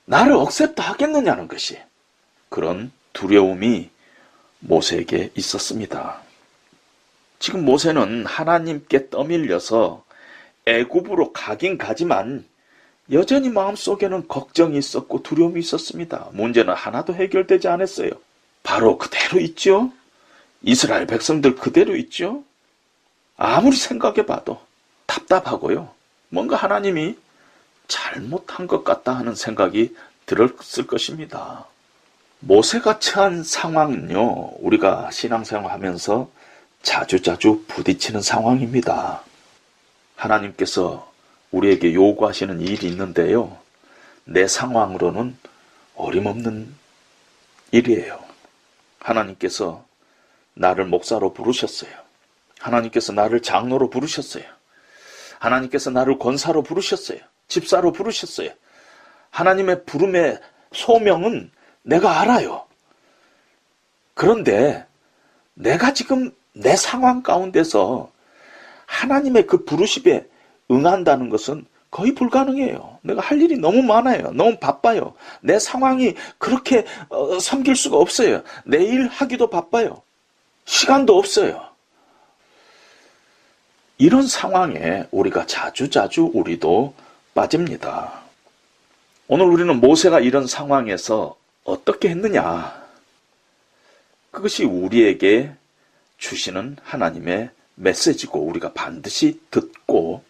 나를 0.06 0.34
accept 0.34 0.82
하겠느냐는 0.82 1.48
것이. 1.48 1.80
그런 2.50 2.92
두려움이 3.14 3.90
모세에게 4.60 5.32
있었습니다. 5.36 6.22
지금 7.40 7.66
모세는 7.66 8.26
하나님께 8.26 9.10
떠밀려서 9.10 10.04
애굽으로 10.66 11.32
가긴 11.34 11.78
가지만 11.78 12.46
여전히 13.12 13.50
마음속에는 13.50 14.28
걱정이 14.28 14.78
있었고 14.78 15.22
두려움이 15.22 15.60
있었습니다. 15.60 16.30
문제는 16.34 16.74
하나도 16.74 17.14
해결되지 17.14 17.68
않았어요. 17.68 18.10
바로 18.64 18.98
그대로 18.98 19.40
있죠. 19.42 19.92
이스라엘 20.64 21.06
백성들 21.06 21.56
그대로 21.56 21.96
있죠. 21.98 22.44
아무리 23.38 23.76
생각해 23.76 24.26
봐도 24.26 24.60
답답하고요. 25.06 25.92
뭔가 26.30 26.56
하나님이 26.56 27.16
잘못한 27.88 28.66
것 28.66 28.84
같다 28.84 29.14
하는 29.16 29.36
생각이 29.36 29.96
들었을 30.26 30.88
것입니다. 30.88 31.68
모세가 32.48 33.00
처한 33.00 33.44
상황은요, 33.44 34.58
우리가 34.60 35.10
신앙생활 35.10 35.72
하면서 35.72 36.30
자주자주 36.84 37.66
부딪히는 37.68 38.22
상황입니다. 38.22 39.24
하나님께서 40.16 41.12
우리에게 41.50 41.96
요구하시는 41.96 42.62
일이 42.62 42.88
있는데요. 42.88 43.58
내 44.26 44.48
상황으로는 44.48 45.36
어림없는 45.96 46.72
일이에요. 47.72 48.20
하나님께서 49.00 49.84
나를 50.54 50.86
목사로 50.86 51.34
부르셨어요. 51.34 51.92
하나님께서 52.60 53.12
나를 53.12 53.42
장로로 53.42 53.90
부르셨어요. 53.90 54.44
하나님께서 55.40 55.90
나를 55.90 56.20
권사로 56.20 56.62
부르셨어요. 56.62 57.20
집사로 57.48 57.92
부르셨어요. 57.92 58.52
하나님의 59.32 59.86
부름의 59.86 60.40
소명은 60.74 61.55
내가 61.86 62.20
알아요. 62.20 62.66
그런데 64.14 64.86
내가 65.54 65.94
지금 65.94 66.36
내 66.54 66.76
상황 66.76 67.22
가운데서 67.22 68.10
하나님의 68.88 69.46
그 69.48 69.66
부르심에 69.66 70.26
응한다는 70.72 71.30
것은 71.30 71.66
거의 71.92 72.14
불가능해요. 72.14 73.00
내가 73.04 73.22
할 73.22 73.42
일이 73.42 73.58
너무 73.58 73.82
많아요. 73.84 74.32
너무 74.32 74.58
바빠요. 74.58 75.14
내 75.42 75.60
상황이 75.60 76.16
그렇게 76.38 76.86
어, 77.10 77.40
섬길 77.40 77.76
수가 77.76 77.98
없어요. 77.98 78.44
내일 78.66 79.08
하기도 79.08 79.50
바빠요. 79.50 80.02
시간도 80.66 81.18
없어요. 81.18 81.70
이런 83.98 84.28
상황에 84.28 85.06
우리가 85.12 85.46
자주자주 85.46 86.32
우리도 86.34 86.94
빠집니다. 87.34 88.24
오늘 89.28 89.46
우리는 89.46 89.80
모세가 89.80 90.20
이런 90.20 90.48
상황에서 90.48 91.38
어떻게 91.66 92.10
했느냐? 92.10 92.86
그것이 94.32 94.64
우리에게 94.64 95.52
주시는 96.18 96.78
하나님의 96.84 97.50
메시지고 97.76 98.40
우리가 98.40 98.72
반드시 98.74 99.42
듣고 99.52 100.24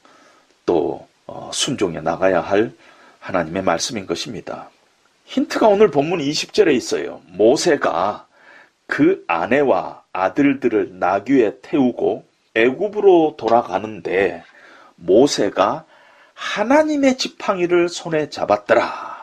또 0.66 1.08
어, 1.28 1.52
순종해 1.54 2.02
나가야 2.02 2.42
할 2.42 2.74
하나님의 3.20 3.64
말씀인 3.64 4.08
것입니다. 4.08 4.70
힌트가 5.26 5.68
오늘 5.68 5.90
본문 5.90 6.20
20절에 6.20 6.74
있어요. 6.74 7.22
모세가 7.28 8.28
그 8.88 9.24
아내와 9.28 10.04
아들들을 10.14 11.00
나귀에 11.00 11.58
태우고 11.62 12.26
애굽으로 12.54 13.36
돌아가는데 13.38 14.44
모세가 14.96 15.86
하나님의 16.34 17.18
지팡이를 17.18 17.90
손에 17.90 18.30
잡았더라. 18.30 19.15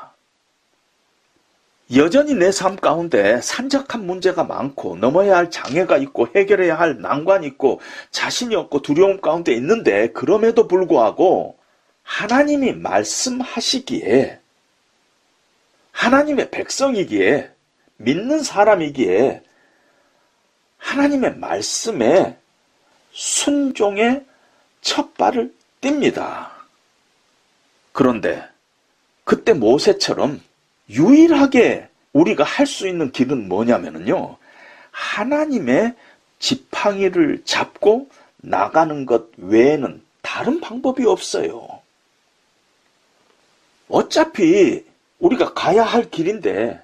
여전히 1.90 2.34
내 2.34 2.50
삶 2.50 2.76
가운데 2.76 3.40
산적한 3.42 4.06
문제가 4.06 4.44
많고 4.44 4.96
넘어야 4.96 5.36
할 5.36 5.50
장애가 5.50 5.98
있고 5.98 6.28
해결해야 6.34 6.78
할 6.78 7.00
난관이 7.00 7.46
있고 7.48 7.80
자신이 8.10 8.54
없고 8.54 8.80
두려움 8.82 9.20
가운데 9.20 9.52
있는데 9.52 10.10
그럼에도 10.12 10.68
불구하고 10.68 11.58
하나님이 12.02 12.72
말씀하시기에 12.74 14.40
하나님의 15.92 16.50
백성이기에 16.50 17.50
믿는 17.98 18.42
사람이기에 18.42 19.42
하나님의 20.78 21.36
말씀에 21.36 22.38
순종의 23.12 24.24
첫 24.80 25.14
발을 25.14 25.54
띱니다. 25.80 26.48
그런데 27.92 28.48
그때 29.24 29.52
모세처럼 29.52 30.40
유일하게 30.90 31.88
우리가 32.12 32.44
할 32.44 32.66
수 32.66 32.86
있는 32.88 33.10
길은 33.10 33.48
뭐냐면요. 33.48 34.36
하나님의 34.90 35.94
지팡이를 36.38 37.42
잡고 37.44 38.08
나가는 38.38 39.06
것 39.06 39.26
외에는 39.38 40.02
다른 40.20 40.60
방법이 40.60 41.06
없어요. 41.06 41.80
어차피 43.88 44.84
우리가 45.18 45.54
가야 45.54 45.84
할 45.84 46.10
길인데 46.10 46.80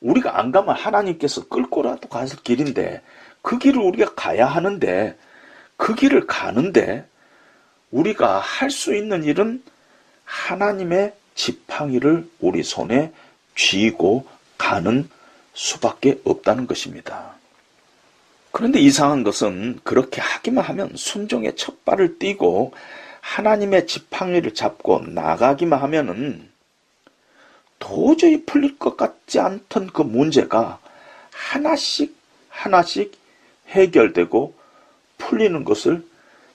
우리가 0.00 0.38
안 0.38 0.52
가면 0.52 0.74
하나님께서 0.76 1.48
끌고라도 1.48 2.08
가실 2.08 2.40
길인데 2.42 3.02
그 3.42 3.58
길을 3.58 3.80
우리가 3.80 4.14
가야 4.14 4.46
하는데 4.46 5.16
그 5.76 5.94
길을 5.94 6.26
가는데 6.26 7.06
우리가 7.90 8.38
할 8.38 8.70
수 8.70 8.94
있는 8.94 9.24
일은 9.24 9.62
하나님의 10.24 11.14
지팡이를 11.34 12.28
우리 12.40 12.62
손에 12.62 13.12
쥐고 13.58 14.24
가는 14.56 15.10
수밖에 15.52 16.20
없다는 16.24 16.68
것입니다. 16.68 17.34
그런데 18.52 18.78
이상한 18.78 19.24
것은 19.24 19.80
그렇게 19.82 20.20
하기만 20.20 20.64
하면 20.64 20.92
순종의 20.94 21.56
첫 21.56 21.84
발을 21.84 22.18
띄고 22.18 22.72
하나님의 23.20 23.88
지팡이를 23.88 24.54
잡고 24.54 25.00
나가기만 25.08 25.80
하면은 25.82 26.48
도저히 27.80 28.44
풀릴 28.44 28.78
것 28.78 28.96
같지 28.96 29.40
않던 29.40 29.88
그 29.88 30.02
문제가 30.02 30.78
하나씩 31.32 32.16
하나씩 32.48 33.18
해결되고 33.68 34.54
풀리는 35.18 35.64
것을 35.64 36.06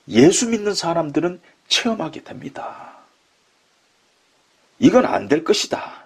예수 0.07 0.49
믿는 0.49 0.73
사람들은 0.73 1.41
체험하게 1.67 2.23
됩니다. 2.23 2.93
이건 4.79 5.05
안 5.05 5.27
될 5.27 5.43
것이다. 5.43 6.02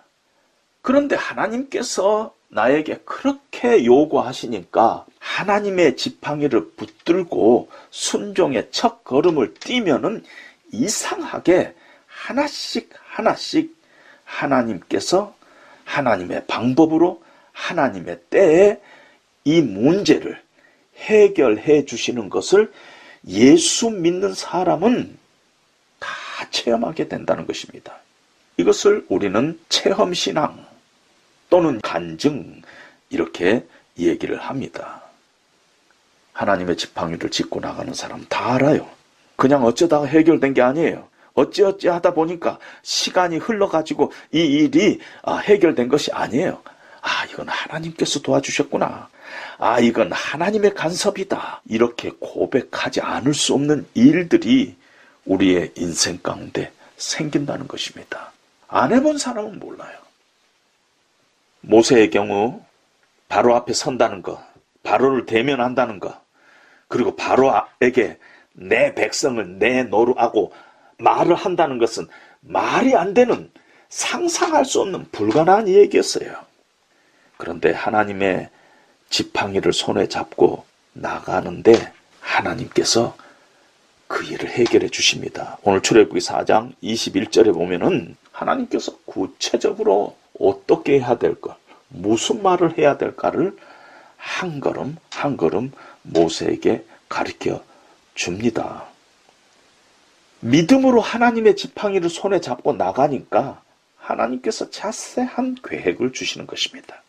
그런데 0.87 1.17
하나님께서 1.17 2.33
나에게 2.47 3.01
그렇게 3.03 3.83
요구하시니까 3.83 5.05
하나님의 5.19 5.97
지팡이를 5.97 6.69
붙들고 6.77 7.69
순종의 7.91 8.69
첫 8.71 9.03
걸음을 9.03 9.55
뛰면은 9.55 10.23
이상하게 10.71 11.73
하나씩 12.07 12.89
하나씩 13.05 13.75
하나님께서 14.23 15.35
하나님의 15.83 16.45
방법으로 16.47 17.21
하나님의 17.51 18.21
때에 18.29 18.79
이 19.43 19.59
문제를 19.59 20.41
해결해 20.95 21.83
주시는 21.83 22.29
것을 22.29 22.71
예수 23.27 23.89
믿는 23.89 24.33
사람은 24.33 25.17
다 25.99 26.09
체험하게 26.49 27.09
된다는 27.09 27.45
것입니다. 27.45 27.97
이것을 28.55 29.05
우리는 29.09 29.59
체험신앙, 29.67 30.66
또는 31.49 31.79
간증 31.81 32.61
이렇게 33.09 33.65
얘기를 33.97 34.37
합니다. 34.37 35.01
하나님의 36.33 36.77
지팡이를 36.77 37.31
짚고 37.31 37.59
나가는 37.59 37.93
사람 37.93 38.25
다 38.29 38.53
알아요. 38.53 38.87
그냥 39.35 39.63
어쩌다가 39.63 40.05
해결된 40.05 40.53
게 40.53 40.61
아니에요. 40.61 41.07
어찌어찌 41.33 41.87
하다 41.87 42.13
보니까 42.13 42.57
시간이 42.81 43.37
흘러가지고 43.37 44.11
이 44.31 44.39
일이 44.39 44.99
아, 45.21 45.37
해결된 45.37 45.87
것이 45.87 46.11
아니에요. 46.11 46.61
아, 47.01 47.25
이건 47.25 47.47
하나님께서 47.47 48.21
도와주셨구나. 48.21 49.07
아, 49.59 49.79
이건 49.79 50.11
하나님의 50.11 50.73
간섭이다. 50.73 51.61
이렇게 51.69 52.11
고백하지 52.19 53.01
않을 53.01 53.33
수 53.33 53.53
없는 53.53 53.85
일들이 53.93 54.75
우리의 55.25 55.71
인생 55.75 56.19
가운데 56.21 56.71
생긴다는 56.97 57.67
것입니다. 57.67 58.31
안 58.67 58.91
해본 58.91 59.17
사람은 59.17 59.59
몰라요. 59.59 60.06
모세의 61.67 62.09
경우 62.09 62.61
바로 63.27 63.55
앞에 63.55 63.73
선다는 63.73 64.21
것, 64.21 64.39
바로를 64.83 65.25
대면한다는 65.25 65.99
것, 65.99 66.19
그리고 66.87 67.15
바로에게 67.15 68.17
내 68.53 68.95
백성을 68.95 69.59
내노루하고 69.59 70.53
말을 70.97 71.35
한다는 71.35 71.77
것은 71.77 72.07
말이 72.39 72.95
안 72.95 73.13
되는 73.13 73.51
상상할 73.89 74.65
수 74.65 74.81
없는 74.81 75.11
불가능한 75.11 75.67
얘기였어요. 75.67 76.33
그런데 77.35 77.71
하나님의 77.71 78.49
지팡이를 79.09 79.73
손에 79.73 80.07
잡고 80.07 80.65
나가는데 80.93 81.91
하나님께서 82.19 83.15
그 84.07 84.23
일을 84.23 84.49
해결해 84.49 84.87
주십니다. 84.87 85.57
오늘 85.63 85.81
출애굽기 85.81 86.19
4장 86.19 86.73
21절에 86.81 87.53
보면은 87.53 88.15
하나님께서 88.31 88.97
구체적으로 89.05 90.15
어떻게 90.39 90.99
해야 90.99 91.17
될 91.17 91.39
것, 91.39 91.57
무슨 91.89 92.43
말을 92.43 92.77
해야 92.77 92.97
될까를 92.97 93.55
한 94.17 94.59
걸음 94.59 94.97
한 95.11 95.37
걸음 95.37 95.71
모세에게 96.03 96.83
가르쳐 97.09 97.63
줍니다. 98.15 98.85
믿음으로 100.39 101.01
하나님의 101.01 101.55
지팡이를 101.55 102.09
손에 102.09 102.41
잡고 102.41 102.73
나가니까 102.73 103.61
하나님께서 103.97 104.69
자세한 104.69 105.57
계획을 105.63 106.13
주시는 106.13 106.47
것입니다. 106.47 107.01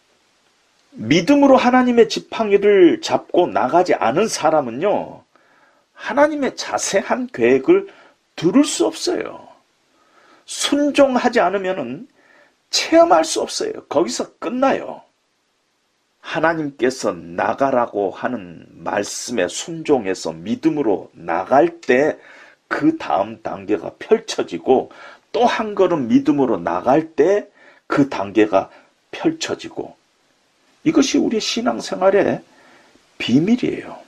믿음으로 0.93 1.57
하나님의 1.57 2.09
지팡이를 2.09 3.01
잡고 3.01 3.49
나가지 3.49 3.95
않은 3.95 4.27
사람은요, 4.29 5.23
하나님의 5.93 6.57
자세한 6.57 7.29
계획을 7.33 7.88
들을 8.37 8.64
수 8.64 8.87
없어요. 8.87 9.47
순종하지 10.47 11.41
않으면 11.41 12.09
체험할 12.70 13.24
수 13.24 13.40
없어요. 13.40 13.72
거기서 13.88 14.38
끝나요. 14.38 15.02
하나님께서 16.20 17.12
나가라고 17.12 18.11
하는 18.11 18.66
말씀에 18.70 19.48
순종해서 19.48 20.33
믿음으로 20.33 21.11
나갈 21.14 21.81
때 21.81 22.18
그 22.68 22.98
다음 22.98 23.42
단계가 23.42 23.92
펼쳐지고 23.98 24.90
또 25.33 25.46
한 25.46 25.74
걸음 25.74 26.09
믿음으로 26.09 26.59
나갈 26.59 27.12
때 27.12 27.48
그 27.87 28.11
단계가 28.11 28.70
펼쳐지고 29.11 29.96
이것이 30.85 31.16
우리 31.16 31.40
신앙생활의 31.40 32.42
비밀이에요. 33.16 33.98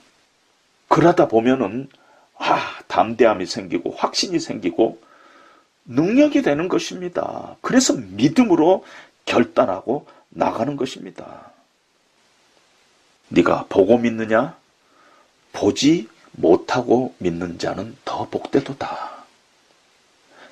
그러다 0.87 1.27
보면은 1.27 1.89
아, 2.37 2.79
담대함이 2.87 3.47
생기고 3.47 3.91
확신이 3.97 4.39
생기고 4.39 5.01
능력이 5.85 6.41
되는 6.41 6.67
것입니다. 6.67 7.55
그래서 7.61 7.93
믿음으로 7.93 8.85
결단하고 9.25 10.07
나가는 10.29 10.75
것입니다. 10.75 11.51
네가 13.29 13.65
보고 13.69 13.97
믿느냐? 13.97 14.57
보지 15.53 16.07
못하고 16.33 17.13
믿는 17.17 17.59
자는 17.59 17.95
더 18.05 18.27
복되도다. 18.29 19.25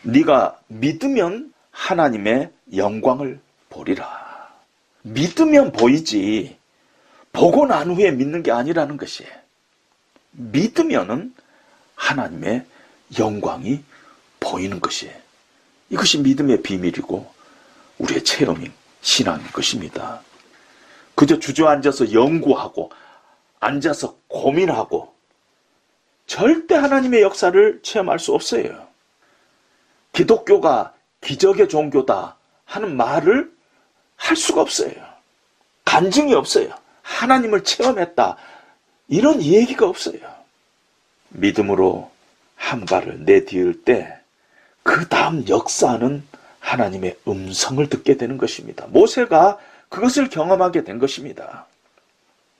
네가 0.04 0.60
믿으면 0.68 1.54
하나님의 1.72 2.52
영광을 2.76 3.40
보리라. 3.70 4.50
믿으면 5.02 5.72
보이지 5.72 6.58
보고 7.32 7.66
난 7.66 7.92
후에 7.92 8.12
믿는 8.12 8.44
게 8.44 8.52
아니라는 8.52 8.98
것이 8.98 9.26
믿으면은 10.32 11.34
하나님의 11.96 12.66
영광이 13.18 13.84
보이는 14.40 14.80
것이 14.80 15.12
이것이 15.90 16.20
믿음의 16.20 16.62
비밀이고 16.62 17.34
우리의 17.98 18.24
체험인 18.24 18.72
신앙인 19.02 19.48
것입니다. 19.52 20.22
그저 21.16 21.40
주저앉아서 21.40 22.14
연구하고 22.14 22.92
앉아서 23.60 24.18
고민하고 24.28 25.14
절대 26.28 26.76
하나님의 26.76 27.22
역사를 27.22 27.80
체험할 27.82 28.20
수 28.20 28.34
없어요. 28.34 28.88
기독교가 30.14 30.94
기적의 31.22 31.70
종교다 31.70 32.38
하는 32.66 32.96
말을 32.96 33.52
할 34.16 34.38
수가 34.38 34.62
없어요. 34.62 34.94
간증이 35.86 36.34
없어요. 36.34 36.70
하나님을 37.02 37.64
체험했다. 37.64 38.38
이런 39.08 39.42
얘기가 39.42 39.88
없어요. 39.88 40.20
믿음으로 41.30 42.12
한 42.56 42.86
발을 42.86 43.26
내디을 43.26 43.84
때 43.84 44.19
그 44.84 45.08
다음 45.08 45.48
역사는 45.48 46.24
하나님의 46.60 47.18
음성을 47.28 47.88
듣게 47.90 48.18
되는 48.18 48.38
것입니다. 48.38 48.86
모세가 48.88 49.58
그것을 49.90 50.30
경험하게 50.30 50.84
된 50.84 51.00
것입니다. 51.00 51.66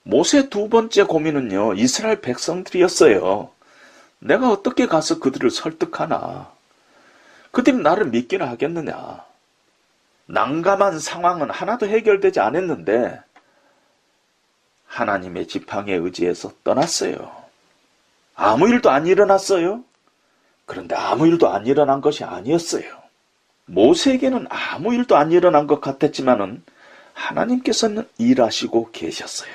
모세 0.04 0.50
두 0.50 0.70
번째 0.70 1.04
고민은요, 1.04 1.76
이스라엘 1.76 2.22
백성들이었어요. 2.22 3.52
내가 4.20 4.50
어떻게 4.50 4.88
가서 4.88 5.20
그들을 5.20 5.50
설득하나? 5.52 6.52
그들이 7.52 7.78
나를 7.78 8.08
믿기나 8.08 8.50
하겠느냐? 8.50 9.24
난감한 10.26 11.00
상황은 11.00 11.50
하나도 11.50 11.88
해결되지 11.88 12.40
않았는데, 12.40 13.22
하나님의 14.88 15.48
지팡이에 15.48 15.96
의지해서 15.96 16.52
떠났어요. 16.64 17.32
아무 18.36 18.68
일도 18.70 18.90
안 18.90 19.06
일어났어요. 19.06 19.84
그런데 20.70 20.94
아무 20.94 21.26
일도 21.26 21.50
안 21.50 21.66
일어난 21.66 22.00
것이 22.00 22.24
아니었어요. 22.24 22.84
모세에게는 23.66 24.46
아무 24.50 24.94
일도 24.94 25.18
안 25.18 25.32
일어난 25.32 25.66
것 25.66 25.82
같았지만은 25.82 26.62
하나님께서는 27.14 28.08
일하시고 28.20 28.92
계셨어요. 28.92 29.50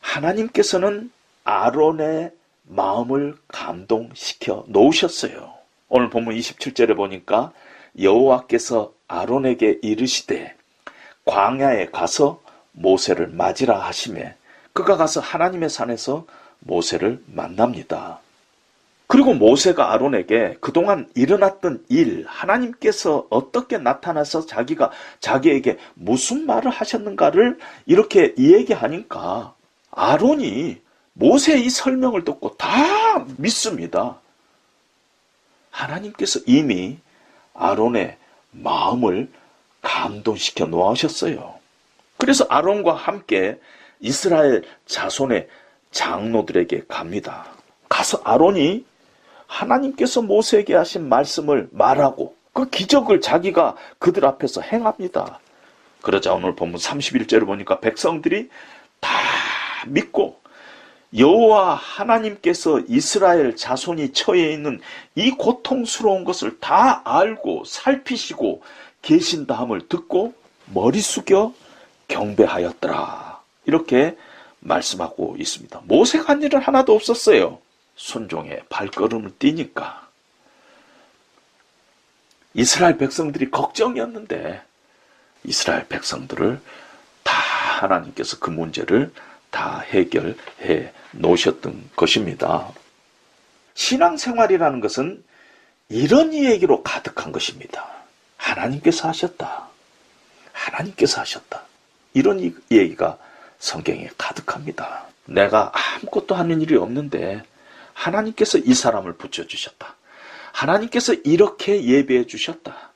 하나님께서는 0.00 1.12
아론의 1.44 2.32
마음을 2.64 3.36
감동시켜 3.46 4.64
놓으셨어요. 4.66 5.54
오늘 5.88 6.10
본문 6.10 6.34
27절에 6.34 6.96
보니까 6.96 7.52
여호와께서 8.00 8.92
아론에게 9.06 9.78
이르시되 9.82 10.56
광야에 11.26 11.90
가서 11.90 12.42
모세를 12.72 13.28
맞으라 13.28 13.78
하심에 13.78 14.34
그가 14.72 14.96
가서 14.96 15.20
하나님의 15.20 15.70
산에서 15.70 16.26
모세를 16.58 17.22
만납니다. 17.26 18.18
그리고 19.10 19.34
모세가 19.34 19.92
아론에게 19.92 20.58
그동안 20.60 21.10
일어났던 21.16 21.84
일, 21.88 22.24
하나님께서 22.28 23.26
어떻게 23.28 23.76
나타나서 23.76 24.46
자기가 24.46 24.92
자기에게 25.18 25.78
무슨 25.94 26.46
말을 26.46 26.70
하셨는가를 26.70 27.58
이렇게 27.86 28.32
얘기하니까 28.38 29.52
아론이 29.90 30.80
모세의 31.14 31.64
이 31.66 31.70
설명을 31.70 32.24
듣고 32.24 32.56
다 32.56 33.26
믿습니다. 33.36 34.20
하나님께서 35.72 36.38
이미 36.46 36.96
아론의 37.54 38.16
마음을 38.52 39.28
감동시켜 39.82 40.66
놓으셨어요. 40.66 41.56
그래서 42.16 42.46
아론과 42.48 42.94
함께 42.94 43.58
이스라엘 43.98 44.62
자손의 44.86 45.48
장로들에게 45.90 46.84
갑니다. 46.86 47.46
가서 47.88 48.20
아론이 48.22 48.88
하나님께서 49.50 50.22
모세에게 50.22 50.74
하신 50.74 51.08
말씀을 51.08 51.68
말하고 51.72 52.36
그 52.52 52.70
기적을 52.70 53.20
자기가 53.20 53.76
그들 53.98 54.24
앞에서 54.24 54.60
행합니다. 54.60 55.40
그러자 56.02 56.32
오늘 56.32 56.54
본문 56.54 56.78
31절을 56.78 57.46
보니까 57.46 57.80
백성들이 57.80 58.48
다 59.00 59.10
믿고 59.86 60.38
여호와 61.16 61.74
하나님께서 61.74 62.80
이스라엘 62.86 63.56
자손이 63.56 64.12
처해 64.12 64.52
있는 64.52 64.80
이 65.16 65.32
고통스러운 65.32 66.22
것을 66.24 66.60
다 66.60 67.02
알고 67.04 67.64
살피시고 67.64 68.62
계신 69.02 69.46
다음을 69.46 69.88
듣고 69.88 70.32
머리 70.72 71.00
숙여 71.00 71.52
경배하였더라. 72.06 73.40
이렇게 73.66 74.16
말씀하고 74.60 75.34
있습니다. 75.38 75.80
모세가 75.84 76.28
한 76.28 76.42
일은 76.42 76.60
하나도 76.60 76.94
없었어요. 76.94 77.58
순종의 78.00 78.62
발걸음을 78.70 79.32
띄니까 79.38 80.08
이스라엘 82.54 82.96
백성들이 82.96 83.50
걱정이었는데 83.50 84.62
이스라엘 85.44 85.86
백성들을 85.86 86.60
다 87.22 87.32
하나님께서 87.32 88.38
그 88.38 88.48
문제를 88.48 89.12
다 89.50 89.80
해결해 89.80 90.92
놓으셨던 91.12 91.90
것입니다. 91.94 92.72
신앙생활이라는 93.74 94.80
것은 94.80 95.22
이런 95.90 96.32
얘기로 96.32 96.82
가득한 96.82 97.32
것입니다. 97.32 97.86
하나님께서 98.38 99.08
하셨다. 99.08 99.68
하나님께서 100.52 101.20
하셨다. 101.20 101.64
이런 102.14 102.40
얘기가 102.70 103.18
성경에 103.58 104.08
가득합니다. 104.16 105.04
내가 105.26 105.70
아무것도 105.74 106.34
하는 106.34 106.62
일이 106.62 106.76
없는데 106.76 107.44
하나님께서 108.00 108.58
이 108.58 108.72
사람을 108.72 109.14
붙여주셨다. 109.14 109.94
하나님께서 110.52 111.12
이렇게 111.14 111.84
예배해 111.84 112.26
주셨다. 112.26 112.92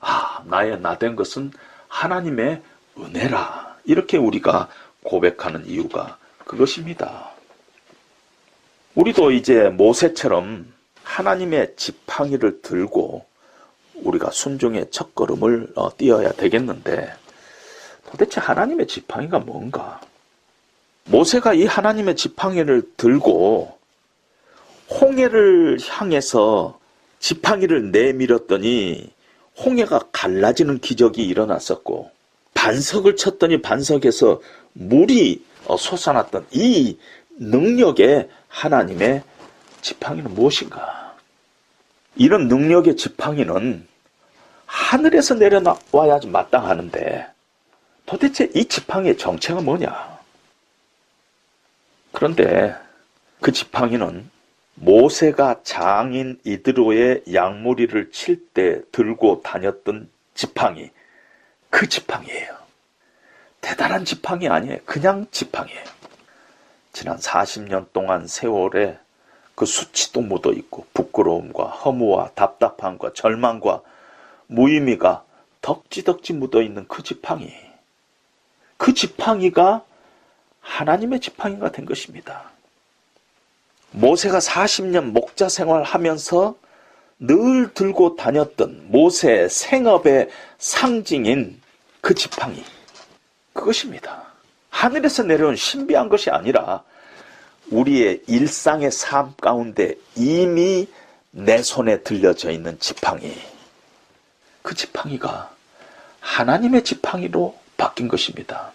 아, 0.00 0.42
나의 0.46 0.80
나 0.80 0.98
된 0.98 1.16
것은 1.16 1.50
하나님의 1.88 2.62
은혜라. 2.98 3.78
이렇게 3.84 4.18
우리가 4.18 4.68
고백하는 5.02 5.66
이유가 5.66 6.18
그것입니다. 6.44 7.30
우리도 8.94 9.32
이제 9.32 9.70
모세처럼 9.70 10.72
하나님의 11.02 11.74
지팡이를 11.76 12.60
들고 12.62 13.24
우리가 13.94 14.30
순종의 14.30 14.88
첫 14.90 15.14
걸음을 15.14 15.72
어, 15.74 15.96
띄어야 15.96 16.32
되겠는데 16.32 17.12
도대체 18.10 18.40
하나님의 18.40 18.86
지팡이가 18.86 19.38
뭔가? 19.40 20.00
모세가 21.06 21.54
이 21.54 21.64
하나님의 21.64 22.16
지팡이를 22.16 22.82
들고 22.96 23.78
홍해를 24.90 25.78
향해서 25.80 26.78
지팡이를 27.18 27.90
내밀었더니 27.90 29.10
홍해가 29.64 30.08
갈라지는 30.12 30.80
기적이 30.80 31.24
일어났었고 31.26 32.10
반석을 32.54 33.16
쳤더니 33.16 33.62
반석에서 33.62 34.40
물이 34.72 35.44
어, 35.66 35.76
솟아났던 35.76 36.46
이 36.50 36.98
능력의 37.36 38.28
하나님의 38.48 39.22
지팡이는 39.80 40.34
무엇인가? 40.34 41.14
이런 42.16 42.48
능력의 42.48 42.96
지팡이는 42.96 43.86
하늘에서 44.66 45.34
내려와야 45.34 46.20
마땅하는데 46.26 47.26
도대체 48.06 48.50
이 48.54 48.64
지팡이의 48.64 49.16
정체가 49.16 49.60
뭐냐? 49.60 50.18
그런데 52.12 52.74
그 53.40 53.52
지팡이는 53.52 54.30
모세가 54.76 55.60
장인 55.62 56.38
이드로의 56.44 57.24
양무리를 57.32 58.10
칠 58.10 58.48
때 58.52 58.80
들고 58.92 59.42
다녔던 59.42 60.08
지팡이, 60.34 60.90
그 61.70 61.88
지팡이에요. 61.88 62.54
대단한 63.60 64.04
지팡이 64.04 64.48
아니에요. 64.48 64.78
그냥 64.84 65.26
지팡이에요. 65.30 65.84
지난 66.92 67.18
40년 67.18 67.86
동안 67.92 68.26
세월에 68.26 68.98
그 69.54 69.66
수치도 69.66 70.20
묻어 70.20 70.52
있고 70.52 70.86
부끄러움과 70.92 71.64
허무와 71.66 72.30
답답함과 72.34 73.12
절망과 73.14 73.82
무의미가 74.48 75.24
덕지덕지 75.62 76.34
묻어 76.34 76.62
있는 76.62 76.86
그 76.88 77.02
지팡이. 77.02 77.52
그 78.76 78.92
지팡이가 78.92 79.84
하나님의 80.60 81.20
지팡이가 81.20 81.72
된 81.72 81.84
것입니다. 81.86 82.53
모세가 83.94 84.40
40년 84.40 85.12
목자 85.12 85.48
생활하면서 85.48 86.56
늘 87.20 87.72
들고 87.74 88.16
다녔던 88.16 88.86
모세의 88.88 89.48
생업의 89.48 90.28
상징인 90.58 91.60
그 92.00 92.14
지팡이. 92.14 92.62
그것입니다. 93.52 94.24
하늘에서 94.68 95.22
내려온 95.22 95.54
신비한 95.54 96.08
것이 96.08 96.28
아니라 96.30 96.82
우리의 97.70 98.22
일상의 98.26 98.90
삶 98.90 99.32
가운데 99.40 99.94
이미 100.16 100.88
내 101.30 101.62
손에 101.62 102.02
들려져 102.02 102.50
있는 102.50 102.78
지팡이. 102.80 103.32
그 104.62 104.74
지팡이가 104.74 105.52
하나님의 106.18 106.82
지팡이로 106.82 107.56
바뀐 107.76 108.08
것입니다. 108.08 108.72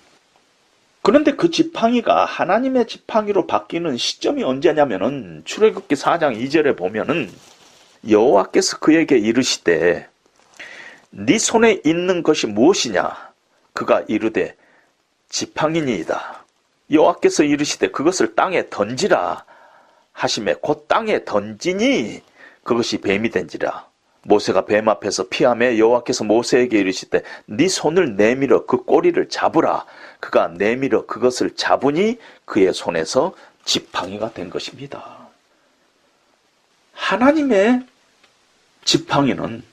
그런데 1.01 1.31
그 1.35 1.49
지팡이가 1.49 2.25
하나님의 2.25 2.87
지팡이로 2.87 3.47
바뀌는 3.47 3.97
시점이 3.97 4.43
언제냐면은 4.43 5.41
출애굽기 5.45 5.95
4장 5.95 6.37
2절에 6.39 6.77
보면은 6.77 7.31
여호와께서 8.07 8.79
그에게 8.79 9.17
이르시되 9.17 10.07
네 11.11 11.37
손에 11.37 11.81
있는 11.85 12.21
것이 12.21 12.47
무엇이냐? 12.47 13.31
그가 13.73 14.03
이르되 14.07 14.55
지팡이니이다. 15.29 16.45
여호와께서 16.91 17.43
이르시되 17.43 17.91
그것을 17.91 18.35
땅에 18.35 18.69
던지라 18.69 19.45
하심에 20.11 20.55
곧 20.61 20.87
땅에 20.87 21.23
던지니 21.23 22.21
그것이 22.63 22.99
뱀이 22.99 23.29
된지라 23.29 23.88
모세가 24.23 24.65
뱀 24.65 24.89
앞에서 24.89 25.27
피함에 25.29 25.77
여호와께서 25.77 26.23
모세에게 26.23 26.79
이르시되 26.79 27.23
네 27.45 27.67
손을 27.67 28.15
내밀어 28.15 28.65
그 28.65 28.83
꼬리를 28.83 29.29
잡으라 29.29 29.85
그가 30.19 30.47
내밀어 30.49 31.05
그것을 31.05 31.55
잡으니 31.55 32.17
그의 32.45 32.73
손에서 32.73 33.33
지팡이가 33.65 34.33
된 34.33 34.49
것입니다. 34.49 35.29
하나님의 36.93 37.85
지팡이는 38.83 39.63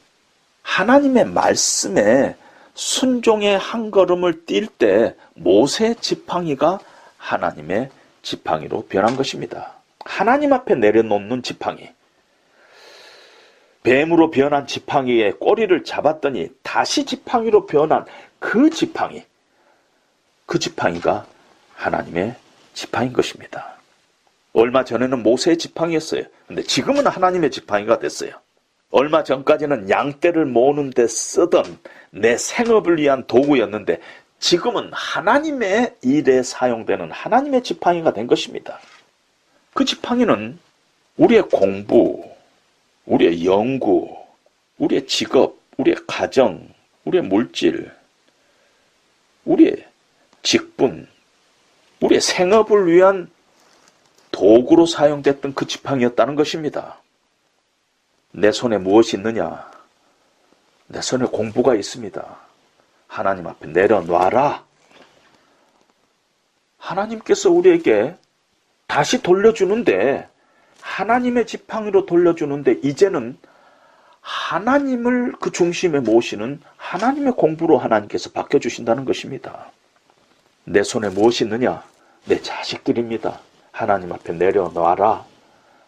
하나님의 0.63 1.27
말씀에 1.27 2.37
순종의 2.75 3.59
한 3.59 3.91
걸음을 3.91 4.45
뛸 4.45 4.69
때 4.69 5.17
모세 5.35 5.95
지팡이가 5.95 6.79
하나님의 7.17 7.91
지팡이로 8.23 8.87
변한 8.89 9.17
것입니다. 9.17 9.75
하나님 10.05 10.53
앞에 10.53 10.75
내려놓는 10.75 11.43
지팡이. 11.43 11.89
뱀으로 13.87 14.33
변한 14.33 14.67
지팡이의 14.67 15.35
꼬리를 15.39 15.85
잡았더니 15.85 16.49
다시 16.65 17.05
지팡이로 17.07 17.67
변한 17.67 18.05
그 18.41 18.69
지팡이. 18.69 19.23
그 20.45 20.59
지팡이가 20.59 21.25
하나님의 21.75 22.35
지팡인 22.75 23.13
것입니다. 23.13 23.77
얼마 24.53 24.85
전에는 24.85 25.23
모세의 25.23 25.59
지팡이였어요. 25.59 26.25
근데 26.49 26.65
지금은 26.65 27.07
하나님의 27.07 27.53
지팡이가 27.53 28.01
됐어요. 28.01 28.33
얼마 28.91 29.23
전까지는 29.23 29.89
양떼를 29.89 30.47
모으는 30.47 30.91
데 30.91 31.07
쓰던 31.07 31.79
내 32.11 32.37
생업을 32.37 32.99
위한 32.99 33.25
도구였는데 33.29 34.01
지금은 34.41 34.91
하나님의 34.93 35.95
일에 36.03 36.43
사용되는 36.43 37.13
하나님의 37.13 37.63
지팡이가 37.63 38.13
된 38.15 38.27
것입니다. 38.27 38.81
그 39.75 39.85
지팡이는 39.85 40.59
우리의 41.19 41.43
공부, 41.43 42.36
우리의 43.07 43.45
연구, 43.47 44.17
우리의 44.79 45.07
직업, 45.07 45.57
우리의 45.77 45.97
가정, 46.07 46.69
우리의 47.05 47.23
물질, 47.25 47.93
우리의 49.45 49.87
직분, 50.43 51.09
우리의 52.01 52.21
생업을 52.21 52.87
위한 52.87 53.31
도구로 54.31 54.87
사용됐던 54.87 55.55
그 55.55 55.67
지팡이였다는 55.67 56.35
것입니다. 56.35 57.01
내 58.33 58.53
손에 58.53 58.77
무엇이 58.77 59.17
있느냐? 59.17 59.71
내 60.89 61.01
손에 61.01 61.25
공부가 61.27 61.75
있습니다. 61.75 62.37
하나님 63.07 63.47
앞에 63.47 63.69
내려놔라. 63.69 64.65
하나님께서 66.77 67.51
우리에게 67.51 68.15
다시 68.87 69.23
돌려주는데, 69.23 70.29
하나님의 70.87 71.47
지팡이로 71.47 72.07
돌려주는데, 72.07 72.81
이제는 72.83 73.37
하나님을 74.21 75.35
그 75.41 75.51
중심에 75.51 76.01
모시는 76.01 76.61
하나님의 76.77 77.33
공부로 77.33 77.79
하나님께서 77.79 78.31
바뀌어주신다는 78.31 79.05
것입니다. 79.05 79.71
내 80.65 80.83
손에 80.83 81.09
무엇이 81.09 81.45
있느냐? 81.45 81.83
내 82.25 82.41
자식들입니다. 82.41 83.41
하나님 83.73 84.13
앞에 84.13 84.33
내려놔라. 84.33 85.25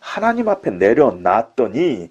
하나님 0.01 0.49
앞에 0.49 0.71
내려놨더니 0.71 2.11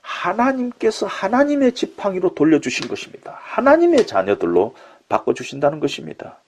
하나님께서 0.00 1.06
하나님의 1.06 1.72
지팡이로 1.72 2.34
돌려주신 2.34 2.88
것입니다. 2.88 3.38
하나님의 3.40 4.06
자녀들로 4.06 4.74
바꿔주신다는 5.08 5.80
것입니다. 5.80 6.38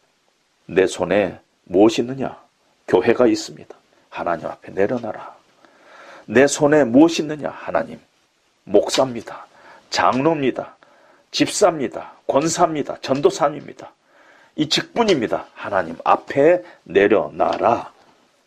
내 0.66 0.86
손에 0.86 1.40
무엇이 1.64 2.02
있느냐? 2.02 2.40
교회가 2.86 3.26
있습니다. 3.26 3.74
하나님 4.08 4.46
앞에 4.46 4.72
내려놔라. 4.72 5.39
내 6.26 6.46
손에 6.46 6.84
무엇이 6.84 7.22
있느냐? 7.22 7.50
하나님. 7.50 8.00
목사입니다. 8.64 9.46
장로입니다. 9.90 10.76
집사입니다. 11.30 12.12
권사입니다. 12.26 12.98
전도사입니다. 13.00 13.92
이 14.56 14.68
직분입니다. 14.68 15.46
하나님 15.54 15.96
앞에 16.04 16.62
내려놔라. 16.84 17.92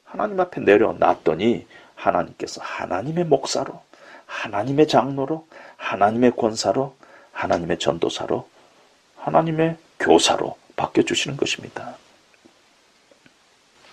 하나님 0.03 0.39
앞에 0.39 0.61
내려놨더니 0.61 1.65
하나님께서 1.95 2.61
하나님의 2.61 3.26
목사로, 3.26 3.82
하나님의 4.26 4.88
장로로, 4.88 5.47
하나님의 5.78 6.32
권사로, 6.36 6.95
하나님의 7.32 7.80
전도사로, 7.80 8.47
하나님의 9.17 9.78
교사로 9.99 10.57
바뀌어주시는 10.76 11.38
것입니다. 11.38 11.95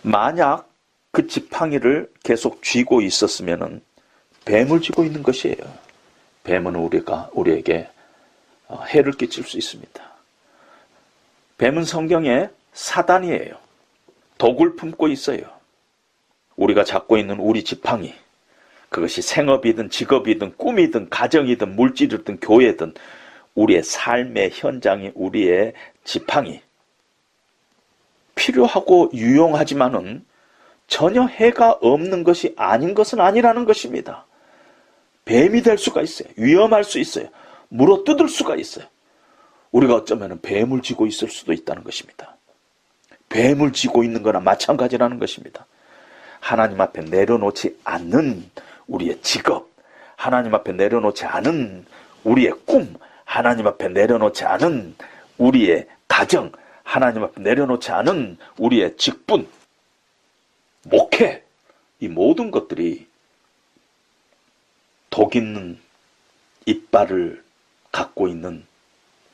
만약 0.03 0.70
그 1.12 1.26
지팡이를 1.26 2.11
계속 2.22 2.62
쥐고 2.62 3.00
있었으면 3.02 3.82
뱀을 4.44 4.80
쥐고 4.80 5.04
있는 5.04 5.22
것이에요. 5.22 5.56
뱀은 6.44 6.76
우리가, 6.76 7.30
우리에게 7.32 7.88
어, 8.68 8.82
해를 8.84 9.12
끼칠 9.12 9.44
수 9.44 9.58
있습니다. 9.58 10.02
뱀은 11.58 11.84
성경에 11.84 12.48
사단이에요. 12.72 13.56
독을 14.38 14.76
품고 14.76 15.08
있어요. 15.08 15.42
우리가 16.56 16.84
잡고 16.84 17.18
있는 17.18 17.38
우리 17.40 17.64
지팡이. 17.64 18.14
그것이 18.88 19.22
생업이든 19.22 19.90
직업이든 19.90 20.56
꿈이든 20.56 21.11
가정이든 21.11 21.76
물질이든 21.76 22.40
교회든 22.40 22.94
우리의 23.54 23.82
삶의 23.82 24.50
현장이 24.52 25.12
우리의 25.14 25.74
지팡이 26.04 26.61
필요하고 28.34 29.11
유용하지만은 29.12 30.24
전혀 30.91 31.24
해가 31.24 31.78
없는 31.80 32.24
것이 32.24 32.53
아닌 32.57 32.95
것은 32.95 33.20
아니라는 33.20 33.64
것입니다. 33.64 34.26
뱀이 35.24 35.62
될 35.62 35.78
수가 35.78 36.03
있어요. 36.03 36.28
위험할 36.36 36.82
수 36.82 36.99
있어요. 36.99 37.28
물어 37.68 38.03
뜯을 38.05 38.28
수가 38.28 38.57
있어요. 38.57 38.84
우리가 39.70 39.95
어쩌면 39.95 40.41
뱀을 40.43 40.82
지고 40.82 41.07
있을 41.07 41.28
수도 41.28 41.53
있다는 41.53 41.84
것입니다. 41.84 42.36
뱀을 43.28 43.72
지고 43.72 44.03
있는 44.03 44.24
거나 44.24 44.41
마찬가지라는 44.41 45.20
것입니다. 45.20 45.64
하나님 46.41 46.80
앞에 46.80 47.03
내려놓지 47.03 47.78
않는 47.84 48.51
우리의 48.88 49.20
직업, 49.22 49.70
하나님 50.16 50.53
앞에 50.57 50.72
내려놓지 50.72 51.24
않은 51.24 51.86
우리의 52.24 52.53
꿈, 52.66 52.97
하나님 53.24 53.68
앞에 53.68 53.88
내려놓지 53.88 54.45
않은 54.45 54.97
우리의 55.38 55.86
가정, 56.09 56.51
하나님 56.82 57.22
앞에 57.22 57.41
내려놓지 57.41 57.93
않은 57.93 58.38
우리의 58.59 58.97
직분, 58.97 59.47
목회, 60.83 61.45
이 61.99 62.09
모든 62.09 62.51
것들이 62.51 63.07
독 65.11 65.37
있는 65.37 65.78
이빨을 66.66 67.43
갖고 67.93 68.28
있는 68.28 68.66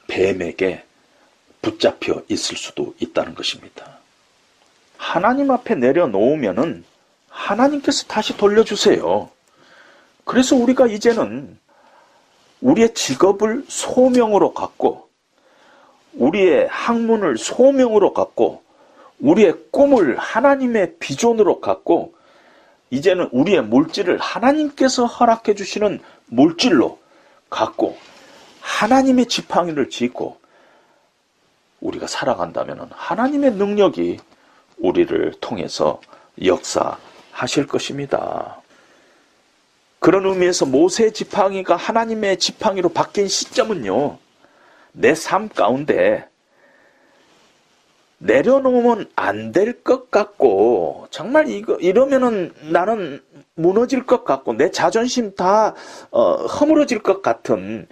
뱀에게 0.08 0.84
붙잡혀 1.62 2.22
있을 2.28 2.56
수도 2.56 2.94
있다는 2.98 3.34
것입니다. 3.34 3.98
하나님 4.96 5.50
앞에 5.50 5.74
내려놓으면은 5.74 6.84
하나님께서 7.28 8.06
다시 8.06 8.36
돌려주세요. 8.36 9.30
그래서 10.24 10.56
우리가 10.56 10.86
이제는 10.86 11.58
우리의 12.60 12.94
직업을 12.94 13.64
소명으로 13.68 14.54
갖고, 14.54 15.08
우리의 16.14 16.66
학문을 16.68 17.36
소명으로 17.36 18.14
갖고, 18.14 18.62
우리의 19.20 19.54
꿈을 19.70 20.16
하나님의 20.18 20.96
비전으로 20.98 21.60
갖고, 21.60 22.14
이제는 22.90 23.28
우리의 23.32 23.62
물질을 23.62 24.18
하나님께서 24.18 25.06
허락해 25.06 25.54
주시는 25.54 26.00
물질로 26.26 26.98
갖고, 27.50 27.96
하나님의 28.60 29.26
지팡이를 29.26 29.90
짚고, 29.90 30.38
우리가 31.80 32.06
살아간다면 32.06 32.90
하나님의 32.92 33.52
능력이 33.52 34.18
우리를 34.78 35.34
통해서 35.40 36.00
역사하실 36.42 37.66
것입니다. 37.68 38.60
그런 39.98 40.26
의미에서 40.26 40.66
모세 40.66 41.10
지팡이가 41.10 41.76
하나님의 41.76 42.38
지팡이로 42.38 42.90
바뀐 42.90 43.28
시점은요, 43.28 44.18
내 44.92 45.14
삶 45.14 45.48
가운데 45.48 46.28
내려놓으면 48.18 49.10
안 49.16 49.52
될 49.52 49.82
것 49.82 50.10
같고, 50.10 51.06
정말 51.10 51.48
이거, 51.48 51.74
이러면은 51.76 52.52
나는 52.70 53.20
무너질 53.54 54.06
것 54.06 54.24
같고, 54.24 54.54
내 54.54 54.70
자존심 54.70 55.34
다, 55.34 55.74
어, 56.10 56.46
허물어질 56.46 57.02
것 57.02 57.22
같은 57.22 57.86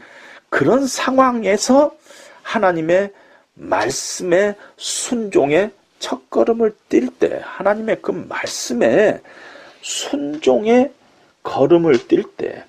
그런 0.48 0.86
상황에서 0.86 1.94
하나님의 2.42 3.12
말씀의 3.54 4.56
순종의 4.76 5.70
첫 5.98 6.28
걸음을 6.30 6.74
뛸 6.88 7.08
때, 7.18 7.40
하나님의 7.44 7.98
그 8.02 8.10
말씀에 8.10 9.20
순종의 9.82 10.92
걸음을 11.42 11.98
뛸 12.08 12.24
때, 12.36 12.64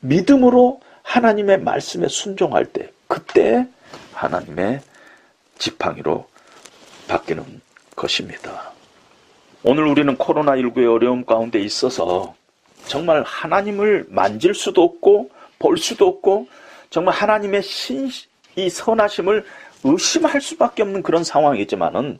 믿음으로 0.00 0.80
하나님의 1.02 1.60
말씀에 1.60 2.08
순종할 2.08 2.66
때, 2.66 2.90
그때 3.08 3.66
하나님의 4.12 4.80
지팡이로 5.58 6.26
바뀌는 7.08 7.60
것입니다. 7.94 8.72
오늘 9.62 9.84
우리는 9.86 10.16
코로나19의 10.16 10.92
어려움 10.92 11.24
가운데 11.24 11.60
있어서 11.60 12.34
정말 12.86 13.22
하나님을 13.24 14.06
만질 14.08 14.54
수도 14.54 14.82
없고, 14.82 15.30
볼 15.58 15.76
수도 15.78 16.06
없고, 16.06 16.46
정말 16.90 17.14
하나님의 17.14 17.62
신, 17.62 18.08
이 18.54 18.70
선하심을 18.70 19.44
의심할 19.84 20.40
수밖에 20.40 20.82
없는 20.82 21.02
그런 21.02 21.24
상황이지만은 21.24 22.18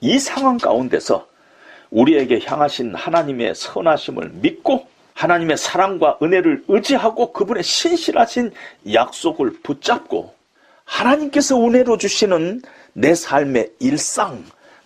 이 0.00 0.18
상황 0.18 0.58
가운데서 0.58 1.26
우리에게 1.90 2.40
향하신 2.44 2.94
하나님의 2.94 3.54
선하심을 3.54 4.30
믿고 4.34 4.88
하나님의 5.14 5.56
사랑과 5.56 6.18
은혜를 6.22 6.64
의지하고 6.68 7.32
그분의 7.32 7.62
신실하신 7.62 8.52
약속을 8.92 9.60
붙잡고 9.62 10.35
하나님께서 10.86 11.60
은혜로 11.62 11.98
주시는 11.98 12.62
내 12.94 13.14
삶의 13.14 13.72
일상, 13.80 14.42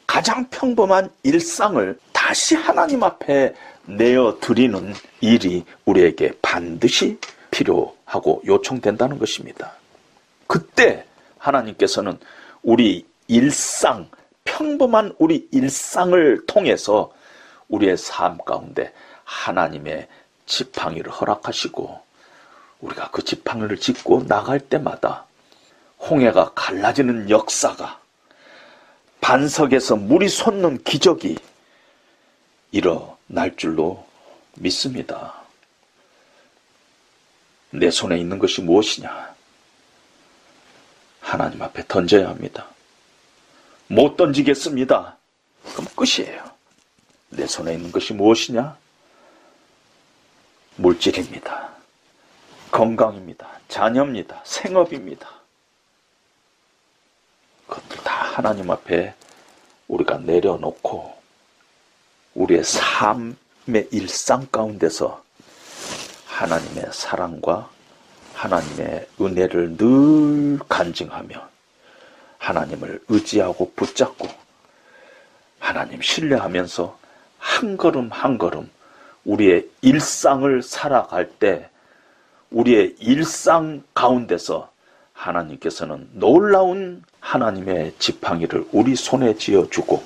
가장 0.06 0.48
평범한 0.50 1.10
일상을 1.22 1.96
다시 2.12 2.56
하나님 2.56 3.04
앞에 3.04 3.54
내어 3.86 4.38
드리는 4.40 4.92
일이 5.20 5.64
우리에게 5.84 6.32
반드시 6.42 7.18
필요하고 7.50 8.42
요청된다는 8.44 9.18
것입니다. 9.18 9.74
그때 10.46 11.04
하나님께서는 11.38 12.18
우리 12.62 13.06
일상, 13.28 14.08
평범한 14.44 15.14
우리 15.18 15.48
일상을 15.52 16.46
통해서 16.46 17.12
우리의 17.68 17.96
삶 17.96 18.38
가운데 18.38 18.92
하나님의 19.24 20.08
지팡이를 20.46 21.12
허락하시고 21.12 22.00
우리가 22.80 23.10
그 23.12 23.22
지팡이를 23.22 23.76
짚고 23.76 24.26
나갈 24.26 24.58
때마다 24.58 25.26
홍해가 26.00 26.52
갈라지는 26.54 27.30
역사가 27.30 28.00
반석에서 29.20 29.96
물이 29.96 30.28
솟는 30.28 30.82
기적이 30.82 31.38
일어날 32.72 33.56
줄로 33.56 34.06
믿습니다. 34.54 35.34
내 37.70 37.90
손에 37.90 38.18
있는 38.18 38.38
것이 38.38 38.62
무엇이냐? 38.62 39.34
하나님 41.20 41.62
앞에 41.62 41.84
던져야 41.86 42.28
합니다. 42.28 42.66
못 43.86 44.16
던지겠습니다. 44.16 45.16
그럼 45.72 45.86
끝이에요. 45.94 46.50
내 47.28 47.46
손에 47.46 47.74
있는 47.74 47.92
것이 47.92 48.12
무엇이냐? 48.14 48.76
물질입니다. 50.76 51.70
건강입니다. 52.72 53.60
자녀입니다. 53.68 54.40
생업입니다. 54.44 55.39
그것들 57.70 57.98
다 58.02 58.12
하나님 58.12 58.70
앞에 58.70 59.14
우리가 59.86 60.18
내려놓고 60.18 61.14
우리의 62.34 62.64
삶의 62.64 63.88
일상 63.92 64.46
가운데서 64.50 65.22
하나님의 66.26 66.86
사랑과 66.92 67.70
하나님의 68.34 69.06
은혜를 69.20 69.76
늘 69.76 70.58
간증하며 70.68 71.48
하나님을 72.38 73.02
의지하고 73.08 73.72
붙잡고 73.76 74.28
하나님 75.58 76.02
신뢰하면서 76.02 76.98
한 77.38 77.76
걸음 77.76 78.10
한 78.10 78.38
걸음 78.38 78.68
우리의 79.24 79.68
일상을 79.82 80.62
살아갈 80.62 81.30
때 81.30 81.68
우리의 82.50 82.96
일상 82.98 83.82
가운데서 83.94 84.69
하나님께서는 85.20 86.08
놀라운 86.12 87.02
하나님의 87.20 87.94
지팡이를 87.98 88.66
우리 88.72 88.96
손에 88.96 89.34
쥐어주고 89.34 90.02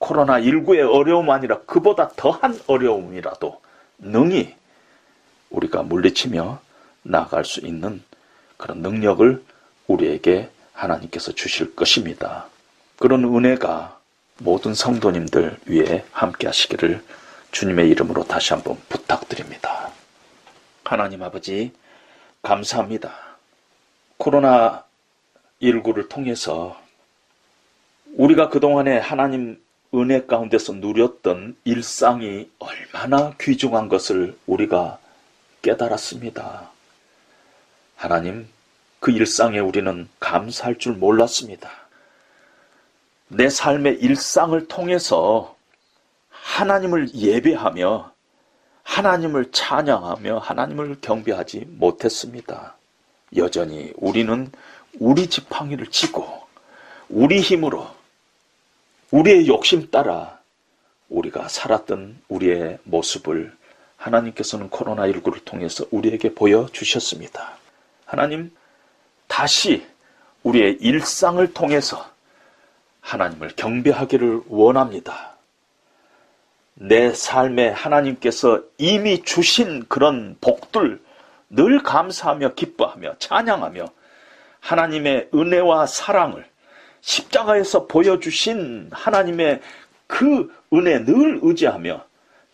코로나19의 0.00 0.90
어려움 0.92 1.30
아니라 1.30 1.60
그보다 1.66 2.08
더한 2.16 2.58
어려움이라도 2.66 3.60
능히 3.98 4.54
우리가 5.50 5.82
물리치며 5.82 6.60
나아갈 7.02 7.44
수 7.44 7.60
있는 7.60 8.02
그런 8.56 8.78
능력을 8.78 9.44
우리에게 9.86 10.50
하나님께서 10.72 11.32
주실 11.32 11.76
것입니다. 11.76 12.46
그런 12.98 13.24
은혜가 13.24 13.98
모든 14.38 14.74
성도님들 14.74 15.58
위해 15.66 16.04
함께 16.10 16.46
하시기를 16.46 17.04
주님의 17.52 17.90
이름으로 17.90 18.24
다시 18.24 18.54
한번 18.54 18.78
부탁드립니다. 18.88 19.90
하나님 20.84 21.22
아버지, 21.22 21.72
감사합니다. 22.42 23.21
코로나19를 24.22 26.08
통해서 26.08 26.80
우리가 28.14 28.48
그동안에 28.48 28.98
하나님 28.98 29.60
은혜 29.94 30.24
가운데서 30.24 30.74
누렸던 30.74 31.56
일상이 31.64 32.50
얼마나 32.58 33.34
귀중한 33.38 33.88
것을 33.88 34.38
우리가 34.46 34.98
깨달았습니다. 35.60 36.70
하나님, 37.96 38.48
그 39.00 39.10
일상에 39.10 39.58
우리는 39.58 40.08
감사할 40.18 40.78
줄 40.78 40.94
몰랐습니다. 40.94 41.70
내 43.28 43.48
삶의 43.48 44.00
일상을 44.00 44.66
통해서 44.68 45.56
하나님을 46.30 47.14
예배하며 47.14 48.12
하나님을 48.82 49.52
찬양하며 49.52 50.38
하나님을 50.38 51.00
경배하지 51.00 51.66
못했습니다. 51.68 52.76
여전히 53.36 53.92
우리는 53.96 54.50
우리 54.98 55.26
지팡이를 55.26 55.86
쥐고 55.86 56.42
우리 57.08 57.40
힘으로 57.40 57.88
우리의 59.10 59.46
욕심 59.46 59.90
따라 59.90 60.40
우리가 61.08 61.48
살았던 61.48 62.20
우리의 62.28 62.78
모습을 62.84 63.54
하나님께서는 63.96 64.70
코로나19를 64.70 65.44
통해서 65.44 65.84
우리에게 65.90 66.34
보여주셨습니다. 66.34 67.58
하나님, 68.04 68.50
다시 69.28 69.86
우리의 70.42 70.78
일상을 70.80 71.52
통해서 71.54 72.10
하나님을 73.00 73.52
경배하기를 73.56 74.42
원합니다. 74.48 75.36
내 76.74 77.12
삶에 77.12 77.68
하나님께서 77.68 78.62
이미 78.78 79.22
주신 79.22 79.84
그런 79.88 80.36
복들 80.40 81.00
늘 81.52 81.82
감사하며 81.82 82.54
기뻐하며 82.54 83.16
찬양하며 83.18 83.86
하나님의 84.60 85.28
은혜와 85.34 85.86
사랑을 85.86 86.46
십자가에서 87.02 87.86
보여주신 87.86 88.88
하나님의 88.92 89.60
그 90.06 90.52
은혜 90.72 91.04
늘 91.04 91.40
의지하며 91.42 92.04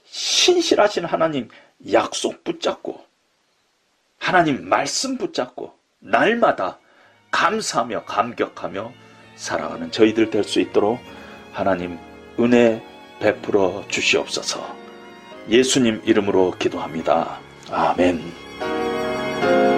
신실하신 0.04 1.04
하나님 1.04 1.48
약속 1.92 2.42
붙잡고 2.44 3.04
하나님 4.18 4.68
말씀 4.68 5.16
붙잡고 5.16 5.74
날마다 6.00 6.78
감사하며 7.30 8.04
감격하며 8.04 8.92
살아가는 9.36 9.90
저희들 9.92 10.30
될 10.30 10.42
수 10.44 10.60
있도록 10.60 10.98
하나님 11.52 11.98
은혜 12.40 12.82
베풀어 13.20 13.84
주시옵소서. 13.88 14.76
예수님 15.48 16.02
이름으로 16.04 16.52
기도합니다. 16.58 17.38
아멘. 17.70 18.47
Thank 19.40 19.72
you. 19.72 19.77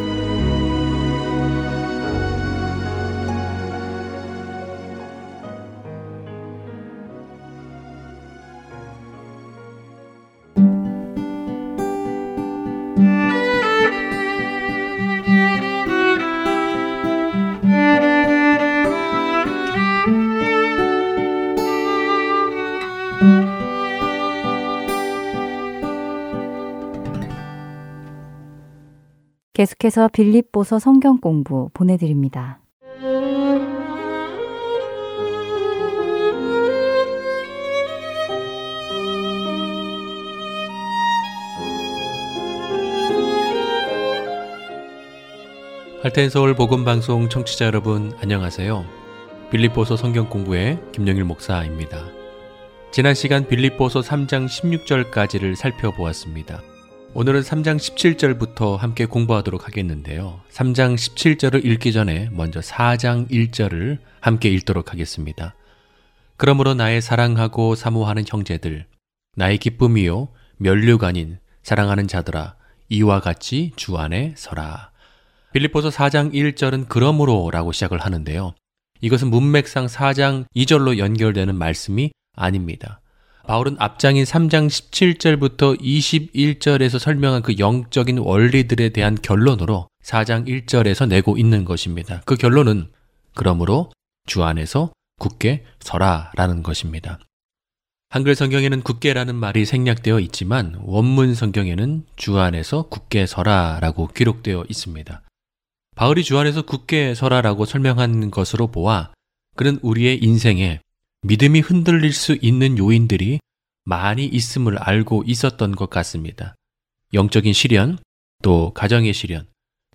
계속해서 29.81 30.09
빌립보서 30.09 30.77
성경 30.77 31.19
공부 31.19 31.69
보내드립니다. 31.73 32.59
할텐 46.03 46.29
서울 46.29 46.55
복음 46.55 46.85
방송 46.85 47.27
청취자 47.27 47.65
여러분 47.65 48.13
안녕하세요. 48.21 48.85
빌립보서 49.49 49.97
성경 49.97 50.29
공부의 50.29 50.79
김영일 50.91 51.23
목사입니다. 51.23 52.05
지난 52.91 53.15
시간 53.15 53.47
빌립보서 53.47 54.01
3장 54.01 54.45
16절까지를 54.47 55.55
살펴보았습니다. 55.55 56.61
오늘은 57.13 57.41
3장 57.41 57.75
17절부터 57.75 58.77
함께 58.77 59.05
공부하도록 59.05 59.67
하겠는데요. 59.67 60.39
3장 60.49 60.95
17절을 60.95 61.65
읽기 61.65 61.91
전에 61.91 62.29
먼저 62.31 62.61
4장 62.61 63.29
1절을 63.29 63.97
함께 64.21 64.47
읽도록 64.47 64.93
하겠습니다. 64.93 65.53
그러므로 66.37 66.73
나의 66.73 67.01
사랑하고 67.01 67.75
사모하는 67.75 68.23
형제들, 68.25 68.85
나의 69.35 69.57
기쁨이요, 69.57 70.29
아닌 71.03 71.37
사랑하는 71.63 72.07
자들아, 72.07 72.55
이와 72.87 73.19
같이 73.19 73.73
주 73.75 73.97
안에 73.97 74.33
서라. 74.37 74.91
빌립보서 75.51 75.89
4장 75.89 76.33
1절은 76.33 76.85
그러므로 76.87 77.51
라고 77.51 77.73
시작을 77.73 77.99
하는데요. 77.99 78.53
이것은 79.01 79.29
문맥상 79.29 79.87
4장 79.87 80.45
2절로 80.55 80.97
연결되는 80.97 81.55
말씀이 81.55 82.11
아닙니다. 82.37 83.01
바울은 83.47 83.75
앞장인 83.79 84.23
3장 84.23 84.67
17절부터 84.67 85.81
21절에서 85.81 86.99
설명한 86.99 87.41
그 87.41 87.57
영적인 87.57 88.19
원리들에 88.19 88.89
대한 88.89 89.17
결론으로 89.21 89.87
4장 90.03 90.47
1절에서 90.47 91.07
내고 91.07 91.37
있는 91.37 91.65
것입니다. 91.65 92.21
그 92.25 92.35
결론은 92.35 92.91
그러므로 93.33 93.91
주 94.27 94.43
안에서 94.43 94.91
굳게 95.19 95.65
서라라는 95.79 96.63
것입니다. 96.63 97.19
한글 98.09 98.35
성경에는 98.35 98.81
굳게라는 98.81 99.35
말이 99.35 99.65
생략되어 99.65 100.19
있지만 100.19 100.75
원문 100.81 101.33
성경에는 101.33 102.05
주 102.17 102.39
안에서 102.39 102.89
굳게 102.89 103.25
서라라고 103.25 104.07
기록되어 104.07 104.65
있습니다. 104.67 105.21
바울이 105.95 106.23
주 106.23 106.37
안에서 106.37 106.63
굳게 106.63 107.15
서라라고 107.15 107.65
설명한 107.65 108.31
것으로 108.31 108.67
보아 108.67 109.11
그는 109.55 109.79
우리의 109.81 110.23
인생에 110.23 110.79
믿음이 111.23 111.59
흔들릴 111.59 112.13
수 112.13 112.37
있는 112.41 112.77
요인들이 112.77 113.39
많이 113.85 114.25
있음을 114.25 114.77
알고 114.77 115.23
있었던 115.25 115.75
것 115.75 115.89
같습니다. 115.89 116.55
영적인 117.13 117.53
시련, 117.53 117.97
또 118.41 118.73
가정의 118.73 119.13
시련, 119.13 119.47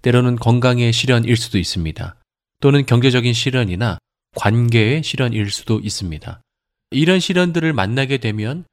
때로는 0.02 0.36
건강의 0.36 0.92
시련일 0.92 1.36
수도 1.36 1.58
있습니다. 1.58 2.16
또는 2.60 2.86
경제적인 2.86 3.32
시련이나 3.32 3.98
관계의 4.36 5.02
시련일 5.02 5.50
수도 5.50 5.80
있습니다. 5.80 6.40
이런 6.92 7.20
시련들을 7.20 7.72
만나게 7.72 8.18
되면 8.18 8.64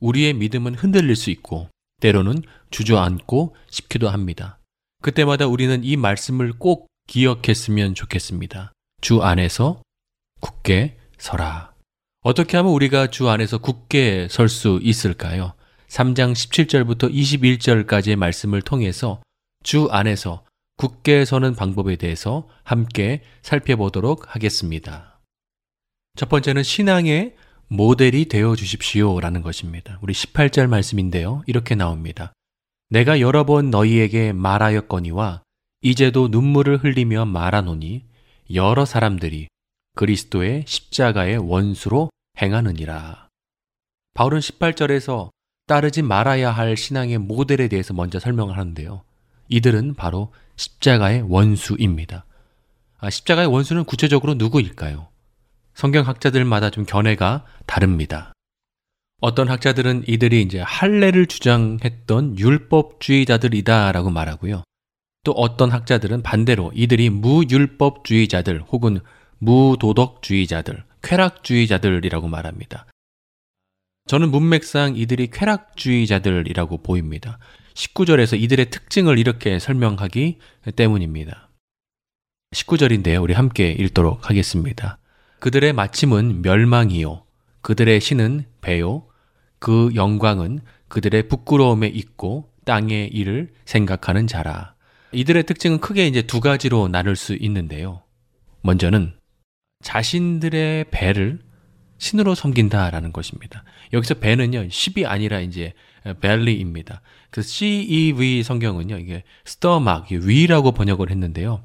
우리의 0.00 0.34
믿음은 0.34 0.74
흔들릴 0.74 1.16
수 1.16 1.30
있고 1.30 1.68
때로는 2.00 2.42
주저앉고 2.70 3.56
싶기도 3.70 4.08
합니다. 4.08 4.58
그때마다 5.00 5.46
우리는 5.46 5.82
이 5.82 5.96
말씀을 5.96 6.52
꼭 6.58 6.88
기억했으면 7.06 7.94
좋겠습니다. 7.94 8.72
주 9.00 9.22
안에서 9.22 9.82
굳게 10.40 10.98
서라. 11.18 11.71
어떻게 12.22 12.56
하면 12.56 12.72
우리가 12.72 13.08
주 13.08 13.28
안에서 13.28 13.58
굳게 13.58 14.28
설 14.30 14.48
수 14.48 14.78
있을까요? 14.82 15.54
3장 15.88 16.32
17절부터 16.32 17.12
21절까지의 17.12 18.16
말씀을 18.16 18.62
통해서 18.62 19.20
주 19.64 19.88
안에서 19.90 20.44
굳게 20.76 21.24
서는 21.24 21.56
방법에 21.56 21.96
대해서 21.96 22.48
함께 22.62 23.22
살펴보도록 23.42 24.34
하겠습니다. 24.34 25.20
첫 26.16 26.28
번째는 26.28 26.62
신앙의 26.62 27.34
모델이 27.66 28.26
되어 28.26 28.54
주십시오 28.54 29.18
라는 29.18 29.42
것입니다. 29.42 29.98
우리 30.00 30.12
18절 30.12 30.68
말씀인데요. 30.68 31.42
이렇게 31.46 31.74
나옵니다. 31.74 32.32
내가 32.88 33.18
여러 33.18 33.44
번 33.44 33.70
너희에게 33.70 34.32
말하였거니와 34.32 35.42
이제도 35.80 36.28
눈물을 36.28 36.84
흘리며 36.84 37.24
말하노니 37.24 38.04
여러 38.54 38.84
사람들이 38.84 39.48
그리스도의 39.94 40.64
십자가의 40.66 41.38
원수로 41.38 42.10
행하느니라. 42.40 43.28
바울은 44.14 44.40
18절에서 44.40 45.30
따르지 45.66 46.02
말아야 46.02 46.50
할 46.50 46.76
신앙의 46.76 47.18
모델에 47.18 47.68
대해서 47.68 47.94
먼저 47.94 48.18
설명을 48.18 48.56
하는데요. 48.56 49.02
이들은 49.48 49.94
바로 49.94 50.32
십자가의 50.56 51.22
원수입니다. 51.22 52.24
아, 52.98 53.10
십자가의 53.10 53.48
원수는 53.48 53.84
구체적으로 53.84 54.34
누구일까요? 54.34 55.08
성경학자들마다 55.74 56.70
좀 56.70 56.84
견해가 56.84 57.44
다릅니다. 57.66 58.32
어떤 59.20 59.48
학자들은 59.48 60.04
이들이 60.08 60.42
이제 60.42 60.60
할례를 60.60 61.26
주장했던 61.26 62.38
율법주의자들이다라고 62.38 64.10
말하고요. 64.10 64.64
또 65.24 65.32
어떤 65.32 65.70
학자들은 65.70 66.22
반대로 66.22 66.72
이들이 66.74 67.08
무율법주의자들 67.10 68.62
혹은 68.62 69.00
무도덕주의자들, 69.42 70.84
쾌락주의자들이라고 71.02 72.28
말합니다. 72.28 72.86
저는 74.06 74.30
문맥상 74.30 74.96
이들이 74.96 75.30
쾌락주의자들이라고 75.32 76.82
보입니다. 76.82 77.38
19절에서 77.74 78.40
이들의 78.40 78.70
특징을 78.70 79.18
이렇게 79.18 79.58
설명하기 79.58 80.38
때문입니다. 80.76 81.48
19절인데요. 82.54 83.20
우리 83.22 83.34
함께 83.34 83.72
읽도록 83.72 84.28
하겠습니다. 84.28 84.98
그들의 85.40 85.72
마침은 85.72 86.42
멸망이요. 86.42 87.24
그들의 87.62 88.00
신은 88.00 88.44
배요. 88.60 89.08
그 89.58 89.90
영광은 89.94 90.60
그들의 90.86 91.28
부끄러움에 91.28 91.88
있고 91.88 92.52
땅의 92.64 93.08
일을 93.08 93.52
생각하는 93.64 94.28
자라. 94.28 94.74
이들의 95.10 95.44
특징은 95.44 95.80
크게 95.80 96.06
이제 96.06 96.22
두 96.22 96.40
가지로 96.40 96.86
나눌 96.88 97.16
수 97.16 97.34
있는데요. 97.34 98.02
먼저는 98.60 99.14
자신들의 99.82 100.86
배를 100.90 101.40
신으로 101.98 102.34
섬긴다라는 102.34 103.12
것입니다. 103.12 103.62
여기서 103.92 104.14
배는요, 104.14 104.68
10이 104.68 105.06
아니라 105.06 105.40
이제 105.40 105.72
벨리입니다. 106.20 107.00
그 107.30 107.42
CEV 107.42 108.42
성경은요, 108.42 108.98
이게 108.98 109.22
스터막, 109.44 110.10
위라고 110.10 110.72
번역을 110.72 111.10
했는데요. 111.10 111.62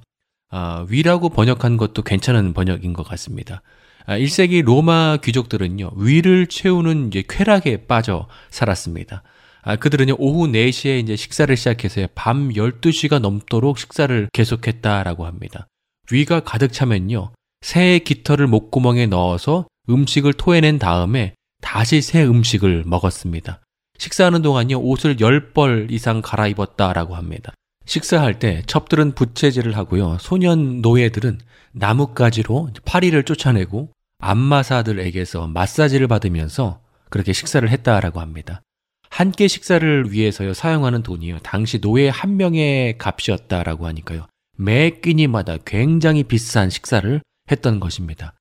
아, 0.49 0.85
위라고 0.89 1.29
번역한 1.29 1.77
것도 1.77 2.03
괜찮은 2.03 2.53
번역인 2.53 2.93
것 2.93 3.03
같습니다. 3.03 3.61
아, 4.05 4.17
1세기 4.17 4.63
로마 4.63 5.17
귀족들은요, 5.17 5.91
위를 5.97 6.47
채우는 6.47 7.07
이제 7.07 7.23
쾌락에 7.27 7.87
빠져 7.87 8.27
살았습니다. 8.51 9.23
아, 9.63 9.75
그들은요, 9.75 10.15
오후 10.19 10.47
4시에 10.47 11.01
이제 11.01 11.15
식사를 11.15 11.55
시작해서 11.57 12.07
밤 12.13 12.49
12시가 12.49 13.19
넘도록 13.19 13.79
식사를 13.79 14.29
계속했다라고 14.31 15.25
합니다. 15.25 15.67
위가 16.11 16.41
가득 16.41 16.71
차면요, 16.71 17.31
새의 17.67 17.99
깃털을 17.99 18.47
목구멍에 18.47 19.07
넣어서 19.07 19.67
음식을 19.89 20.31
토해낸 20.31 20.79
다음에 20.79 21.33
다시 21.61 22.01
새 22.01 22.23
음식을 22.23 22.83
먹었습니다. 22.85 23.59
식사하는 23.97 24.41
동안요, 24.41 24.79
옷을 24.79 25.17
10벌 25.17 25.91
이상 25.91 26.21
갈아입었다라고 26.21 27.17
합니다. 27.17 27.51
식사할 27.85 28.39
때 28.39 28.61
첩들은 28.67 29.15
부채질을 29.15 29.75
하고요, 29.75 30.17
소년 30.21 30.79
노예들은 30.81 31.39
나뭇가지로 31.73 32.69
파리를 32.85 33.21
쫓아내고 33.23 33.89
안마사들에게서 34.19 35.47
마사지를 35.47 36.07
받으면서 36.07 36.79
그렇게 37.09 37.33
식사를 37.33 37.67
했다라고 37.67 38.21
합니다. 38.21 38.61
한 39.09 39.31
끼 39.31 39.49
식사를 39.49 40.09
위해서요 40.13 40.53
사용하는 40.53 41.03
돈이요 41.03 41.39
당시 41.39 41.81
노예 41.81 42.07
한 42.07 42.37
명의 42.37 42.97
값이었다라고 42.97 43.87
하니까요 43.87 44.25
매 44.57 44.89
끼니마다 44.89 45.57
굉장히 45.65 46.23
비싼 46.23 46.69
식사를 46.69 47.21
했던 47.51 47.79
것입니다. 47.79 48.33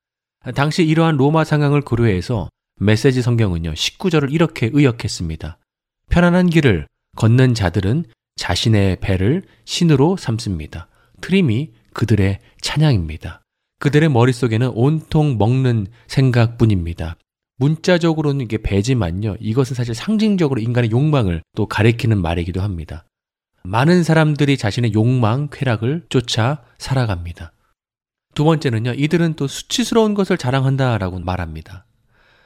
당시 0.54 0.84
이러한 0.84 1.16
로마 1.16 1.44
상황을 1.44 1.80
고려해서 1.80 2.48
메시지 2.78 3.22
성경은요 3.22 3.72
19절을 3.72 4.32
이렇게 4.32 4.70
의역했습니다. 4.72 5.58
편안한 6.10 6.50
길을 6.50 6.86
걷는 7.16 7.54
자들은 7.54 8.04
자신의 8.36 8.98
배를 9.00 9.42
신으로 9.64 10.16
삼습니다. 10.16 10.88
트림이 11.20 11.72
그들의 11.94 12.38
찬양입니다. 12.60 13.42
그들의 13.78 14.08
머릿속에는 14.10 14.68
온통 14.74 15.38
먹는 15.38 15.86
생각뿐입니다. 16.06 17.16
문자적으로는 17.58 18.42
이게 18.42 18.58
배지만요. 18.58 19.36
이것은 19.40 19.74
사실 19.74 19.94
상징적으로 19.94 20.60
인간의 20.60 20.90
욕망을 20.90 21.42
또 21.56 21.66
가리키는 21.66 22.20
말이기도 22.20 22.60
합니다. 22.60 23.04
많은 23.64 24.04
사람들이 24.04 24.58
자신의 24.58 24.92
욕망, 24.92 25.48
쾌락을 25.50 26.04
쫓아 26.08 26.62
살아갑니다. 26.78 27.52
두 28.36 28.44
번째는요, 28.44 28.92
이들은 28.92 29.34
또 29.34 29.46
수치스러운 29.46 30.12
것을 30.12 30.36
자랑한다라고 30.36 31.18
말합니다. 31.20 31.86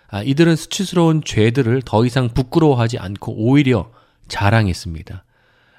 아, 0.09 0.23
이들은 0.23 0.55
수치스러운 0.55 1.23
죄들을 1.25 1.83
더 1.85 2.07
이상 2.07 2.29
부끄러워하지 2.29 2.99
않고 2.99 3.35
오히려 3.37 3.91
자랑했습니다. 4.29 5.25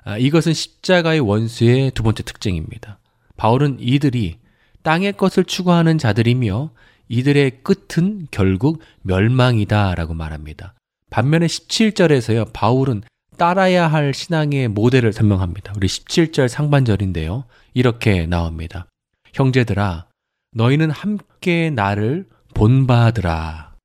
아, 0.04 0.18
이것은 0.18 0.54
십자가의 0.54 1.22
원수의 1.22 1.92
두 1.92 2.04
번째 2.04 2.24
특징입니다. 2.24 3.00
바울은 3.38 3.78
이들이 3.80 4.40
땅의 4.84 5.14
것을 5.14 5.46
추구하는 5.46 5.98
자들이며 5.98 6.72
이들의 7.08 7.64
끝은 7.64 8.28
결국 8.32 8.82
멸망이다 9.04 9.96
라고 9.96 10.14
말합니다. 10.14 10.74
반면에 11.10 11.46
17절에서요, 11.46 12.52
바울은 12.52 13.04
따라야 13.38 13.88
할 13.88 14.14
신앙의 14.14 14.68
모델을 14.68 15.14
설명합니다. 15.14 15.74
우리 15.78 15.88
17절 15.88 16.50
상반절인데요. 16.50 17.46
이렇게 17.74 18.26
나옵니다. 18.26 18.88
형제들아, 19.34 20.08
너희는 20.54 20.92
함께 20.92 21.70
나를 21.70 22.28
본받으라. 22.54 23.76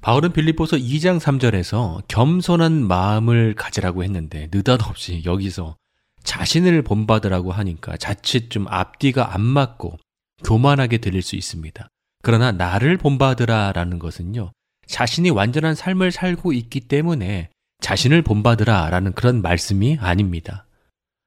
바울은 0.00 0.32
빌립보서 0.32 0.76
2장 0.76 1.20
3절에서 1.20 2.02
겸손한 2.08 2.86
마음을 2.86 3.54
가지라고 3.54 4.02
했는데 4.02 4.48
느닷없이 4.52 5.22
여기서 5.26 5.76
자신을 6.22 6.82
본받으라고 6.82 7.52
하니까 7.52 7.96
자칫 7.96 8.50
좀 8.50 8.66
앞뒤가 8.68 9.34
안 9.34 9.42
맞고 9.42 9.98
교만하게 10.44 10.98
들릴 10.98 11.22
수 11.22 11.36
있습니다. 11.36 11.88
그러나 12.22 12.52
나를 12.52 12.96
본받으라 12.96 13.72
라는 13.72 13.98
것은요, 13.98 14.52
자신이 14.86 15.30
완전한 15.30 15.74
삶을 15.74 16.12
살고 16.12 16.52
있기 16.52 16.80
때문에 16.80 17.50
자신을 17.80 18.22
본받으라 18.22 18.90
라는 18.90 19.12
그런 19.12 19.42
말씀이 19.42 19.98
아닙니다. 20.00 20.66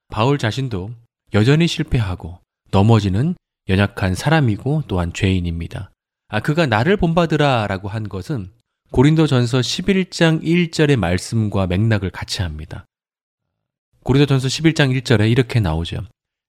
바울 0.09 0.37
자신도 0.37 0.91
여전히 1.33 1.67
실패하고 1.67 2.39
넘어지는 2.73 3.35
연약한 3.69 4.15
사람이고 4.15 4.83
또한 4.87 5.13
죄인입니다. 5.13 5.91
아, 6.27 6.39
그가 6.39 6.65
나를 6.65 6.97
본받으라 6.97 7.67
라고 7.67 7.87
한 7.87 8.09
것은 8.09 8.49
고린도 8.91 9.27
전서 9.27 9.59
11장 9.59 10.43
1절의 10.43 10.95
말씀과 10.97 11.67
맥락을 11.67 12.09
같이 12.09 12.41
합니다. 12.41 12.85
고린도 14.03 14.25
전서 14.25 14.47
11장 14.47 14.99
1절에 14.99 15.31
이렇게 15.31 15.59
나오죠. 15.59 15.99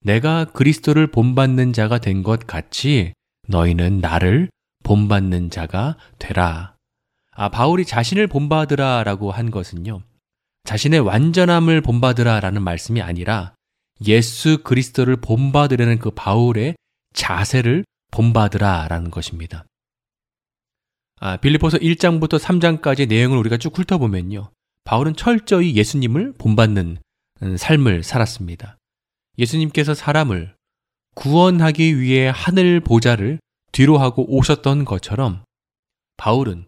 내가 0.02 0.46
그리스도를 0.46 1.06
본받는 1.08 1.72
자가 1.74 1.98
된 1.98 2.22
것 2.22 2.46
같이 2.46 3.12
너희는 3.46 4.00
나를 4.00 4.48
본받는 4.82 5.50
자가 5.50 5.96
되라. 6.18 6.74
아, 7.32 7.48
바울이 7.50 7.84
자신을 7.84 8.28
본받으라 8.28 9.04
라고 9.04 9.30
한 9.30 9.50
것은요. 9.50 10.00
자신의 10.64 11.00
완전함을 11.00 11.82
본받으라 11.82 12.40
라는 12.40 12.62
말씀이 12.62 13.02
아니라 13.02 13.53
예수 14.06 14.62
그리스도를 14.62 15.16
본받으려는 15.16 15.98
그 15.98 16.10
바울의 16.10 16.76
자세를 17.14 17.84
본받으라 18.10 18.88
라는 18.88 19.10
것입니다. 19.10 19.64
아, 21.20 21.36
빌리포서 21.36 21.78
1장부터 21.78 22.38
3장까지 22.38 23.08
내용을 23.08 23.38
우리가 23.38 23.56
쭉 23.56 23.78
훑어보면요. 23.78 24.50
바울은 24.84 25.16
철저히 25.16 25.74
예수님을 25.74 26.34
본받는 26.38 26.98
음, 27.42 27.56
삶을 27.56 28.02
살았습니다. 28.02 28.76
예수님께서 29.38 29.94
사람을 29.94 30.54
구원하기 31.14 32.00
위해 32.00 32.30
하늘 32.32 32.80
보좌를 32.80 33.38
뒤로 33.72 33.98
하고 33.98 34.24
오셨던 34.28 34.84
것처럼 34.84 35.42
바울은 36.16 36.66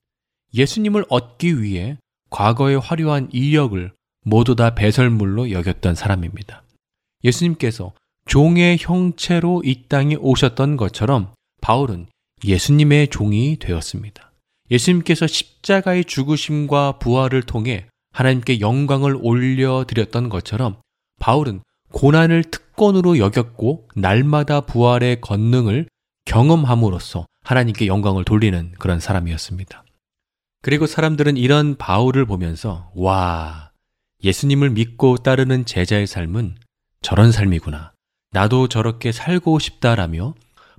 예수님을 0.54 1.04
얻기 1.08 1.62
위해 1.62 1.98
과거의 2.30 2.78
화려한 2.80 3.28
이력을 3.32 3.92
모두 4.24 4.56
다 4.56 4.74
배설물로 4.74 5.50
여겼던 5.52 5.94
사람입니다. 5.94 6.64
예수님께서 7.24 7.92
종의 8.26 8.78
형체로 8.80 9.62
이 9.64 9.84
땅에 9.88 10.16
오셨던 10.16 10.76
것처럼 10.76 11.32
바울은 11.60 12.06
예수님의 12.44 13.08
종이 13.08 13.56
되었습니다. 13.58 14.32
예수님께서 14.70 15.26
십자가의 15.26 16.04
죽으심과 16.04 16.98
부활을 16.98 17.42
통해 17.42 17.86
하나님께 18.12 18.60
영광을 18.60 19.16
올려드렸던 19.20 20.28
것처럼 20.28 20.76
바울은 21.20 21.60
고난을 21.92 22.44
특권으로 22.44 23.18
여겼고 23.18 23.88
날마다 23.94 24.62
부활의 24.62 25.20
권능을 25.20 25.88
경험함으로써 26.24 27.26
하나님께 27.44 27.86
영광을 27.86 28.24
돌리는 28.24 28.72
그런 28.78 29.00
사람이었습니다. 29.00 29.84
그리고 30.62 30.86
사람들은 30.86 31.36
이런 31.36 31.76
바울을 31.76 32.26
보면서 32.26 32.90
와, 32.96 33.70
예수님을 34.24 34.70
믿고 34.70 35.18
따르는 35.18 35.64
제자의 35.64 36.06
삶은 36.08 36.56
저런 37.02 37.32
삶이구나. 37.32 37.92
나도 38.32 38.68
저렇게 38.68 39.12
살고 39.12 39.58
싶다라며 39.58 40.34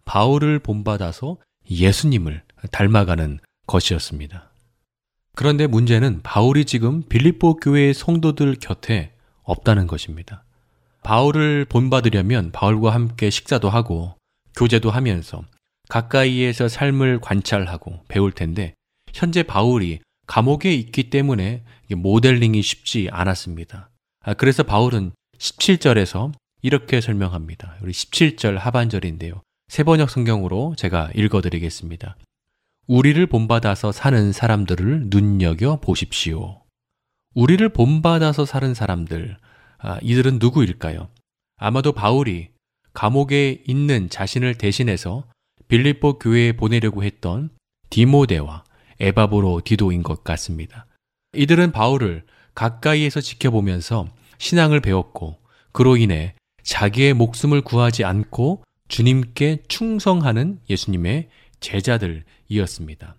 바울을 0.05 0.59
본받아서 0.59 1.37
예수님을 1.69 2.43
닮아가는 2.71 3.39
것이었습니다. 3.67 4.51
그런데 5.35 5.67
문제는 5.67 6.21
바울이 6.23 6.65
지금 6.65 7.03
빌립보 7.03 7.57
교회의 7.57 7.93
성도들 7.93 8.55
곁에 8.59 9.11
없다는 9.43 9.87
것입니다. 9.87 10.43
바울을 11.03 11.65
본받으려면 11.65 12.51
바울과 12.51 12.93
함께 12.93 13.29
식사도 13.29 13.69
하고 13.69 14.15
교제도 14.55 14.89
하면서 14.89 15.43
가까이에서 15.89 16.67
삶을 16.67 17.21
관찰하고 17.21 18.01
배울 18.07 18.31
텐데 18.31 18.73
현재 19.13 19.43
바울이 19.43 19.99
감옥에 20.25 20.73
있기 20.73 21.09
때문에 21.09 21.63
모델링이 21.89 22.61
쉽지 22.61 23.07
않았습니다. 23.11 23.89
아, 24.23 24.33
그래서 24.33 24.63
바울은 24.63 25.11
17절에서 25.37 26.31
이렇게 26.61 27.01
설명합니다. 27.01 27.77
우리 27.81 27.91
17절 27.91 28.57
하반절인데요. 28.57 29.41
세번역 29.67 30.09
성경으로 30.09 30.75
제가 30.77 31.11
읽어드리겠습니다. 31.15 32.17
우리를 32.87 33.25
본받아서 33.27 33.91
사는 33.91 34.31
사람들을 34.31 35.07
눈여겨 35.07 35.79
보십시오. 35.81 36.63
우리를 37.35 37.67
본받아서 37.69 38.45
사는 38.45 38.73
사람들, 38.73 39.37
아, 39.79 39.99
이들은 40.01 40.39
누구일까요? 40.39 41.09
아마도 41.57 41.91
바울이 41.91 42.49
감옥에 42.93 43.61
있는 43.67 44.09
자신을 44.09 44.55
대신해서 44.55 45.25
빌립보 45.67 46.17
교회에 46.17 46.53
보내려고 46.53 47.03
했던 47.03 47.49
디모데와 47.89 48.63
에바보로 48.99 49.61
디도인 49.63 50.01
것 50.01 50.23
같습니다. 50.23 50.87
이들은 51.33 51.71
바울을 51.71 52.25
가까이에서 52.55 53.21
지켜보면서 53.21 54.07
신앙을 54.37 54.81
배웠고 54.81 55.39
그로 55.71 55.97
인해 55.97 56.33
자기의 56.63 57.13
목숨을 57.13 57.61
구하지 57.61 58.03
않고 58.03 58.63
주님께 58.87 59.63
충성하는 59.67 60.59
예수님의 60.69 61.29
제자들이었습니다. 61.59 63.15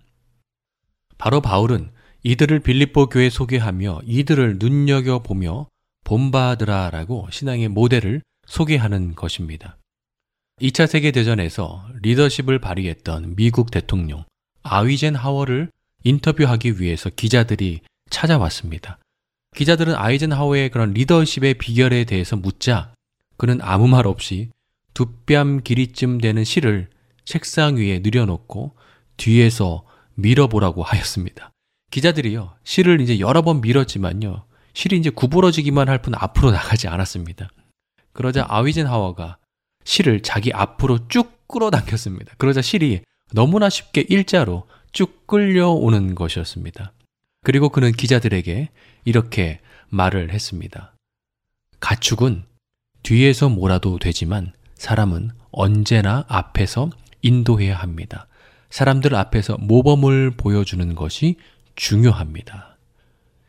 바로 1.18 1.40
바울은 1.40 1.90
이들을 2.22 2.60
빌립보 2.60 3.08
교회에 3.08 3.30
소개하며 3.30 4.00
이들을 4.04 4.56
눈여겨보며 4.58 5.68
본받으라라고 6.04 7.28
신앙의 7.30 7.68
모델을 7.68 8.22
소개하는 8.46 9.14
것입니다. 9.14 9.76
2차 10.60 10.86
세계대전에서 10.86 11.86
리더십을 12.02 12.58
발휘했던 12.58 13.36
미국 13.36 13.70
대통령 13.70 14.24
아위젠 14.62 15.14
하워를 15.14 15.70
인터뷰하기 16.04 16.80
위해서 16.80 17.10
기자들이 17.10 17.80
찾아왔습니다. 18.10 18.98
기자들은 19.54 19.94
아이젠하워의 19.94 20.70
그런 20.70 20.92
리더십의 20.92 21.54
비결에 21.54 22.04
대해서 22.04 22.36
묻자 22.36 22.92
그는 23.36 23.58
아무 23.62 23.88
말 23.88 24.06
없이 24.06 24.50
두 24.94 25.06
뺨 25.26 25.60
길이쯤 25.62 26.18
되는 26.18 26.42
실을 26.44 26.88
책상 27.24 27.76
위에 27.76 28.00
늘여놓고 28.00 28.76
뒤에서 29.16 29.84
밀어보라고 30.14 30.82
하였습니다. 30.82 31.52
기자들이요, 31.90 32.54
실을 32.64 33.00
이제 33.00 33.20
여러 33.20 33.42
번 33.42 33.60
밀었지만요, 33.60 34.44
실이 34.74 34.96
이제 34.98 35.10
구부러지기만 35.10 35.88
할 35.88 35.98
뿐 36.02 36.14
앞으로 36.16 36.50
나가지 36.50 36.88
않았습니다. 36.88 37.48
그러자 38.12 38.46
아이젠하워가 38.48 39.38
실을 39.84 40.22
자기 40.22 40.52
앞으로 40.52 41.06
쭉 41.08 41.46
끌어당겼습니다. 41.46 42.34
그러자 42.38 42.60
실이 42.62 43.02
너무나 43.32 43.70
쉽게 43.70 44.04
일자로 44.08 44.66
쭉 44.92 45.26
끌려오는 45.26 46.14
것이었습니다. 46.14 46.92
그리고 47.44 47.68
그는 47.68 47.92
기자들에게 47.92 48.68
이렇게 49.04 49.60
말을 49.88 50.32
했습니다. 50.32 50.94
가축은 51.80 52.44
뒤에서 53.02 53.48
몰아도 53.48 53.98
되지만 53.98 54.52
사람은 54.74 55.30
언제나 55.50 56.24
앞에서 56.28 56.90
인도해야 57.22 57.76
합니다. 57.76 58.26
사람들 58.70 59.14
앞에서 59.14 59.56
모범을 59.58 60.32
보여주는 60.32 60.94
것이 60.94 61.36
중요합니다. 61.74 62.76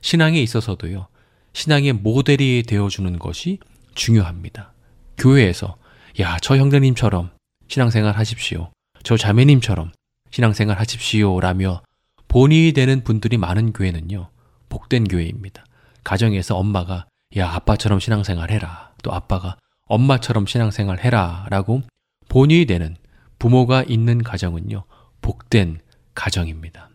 신앙에 0.02 0.42
있어서도요, 0.42 1.08
신앙의 1.54 1.94
모델이 1.94 2.64
되어주는 2.68 3.20
것이 3.20 3.60
중요합니다. 3.96 4.74
교회에서, 5.18 5.78
야, 6.20 6.38
저 6.42 6.56
형제님처럼 6.58 7.32
신앙생활 7.68 8.16
하십시오. 8.18 8.72
저 9.04 9.18
자매님처럼 9.18 9.92
신앙생활 10.32 10.80
하십시오. 10.80 11.40
라며 11.40 11.82
본이 12.30 12.74
되는 12.74 13.04
분들이 13.04 13.38
많은 13.38 13.74
교회는요, 13.74 14.30
복된 14.70 15.06
교회입니다. 15.06 15.66
가정에서 16.04 16.56
엄마가, 16.58 17.08
야, 17.38 17.50
아빠처럼 17.52 18.00
신앙생활 18.00 18.52
해라. 18.52 18.94
또 19.04 19.12
아빠가 19.12 19.58
엄마처럼 19.88 20.46
신앙생활 20.46 21.00
해라. 21.00 21.48
라고 21.50 21.82
본이 22.30 22.66
되는 22.66 22.96
부모가 23.40 23.84
있는 23.84 24.22
가정은요, 24.24 24.84
복된 25.22 25.80
가정입니다. 26.14 26.90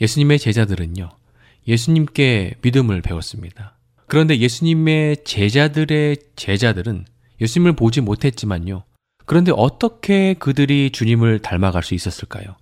예수님의 0.00 0.38
제자들은요, 0.38 1.10
예수님께 1.66 2.54
믿음을 2.62 3.02
배웠습니다. 3.02 3.76
그런데 4.06 4.38
예수님의 4.38 5.24
제자들의 5.24 6.16
제자들은 6.36 7.04
예수님을 7.42 7.74
보지 7.74 8.00
못했지만요, 8.00 8.84
그런데 9.26 9.52
어떻게 9.54 10.32
그들이 10.32 10.90
주님을 10.90 11.40
닮아갈 11.40 11.82
수 11.82 11.94
있었을까요? 11.94 12.56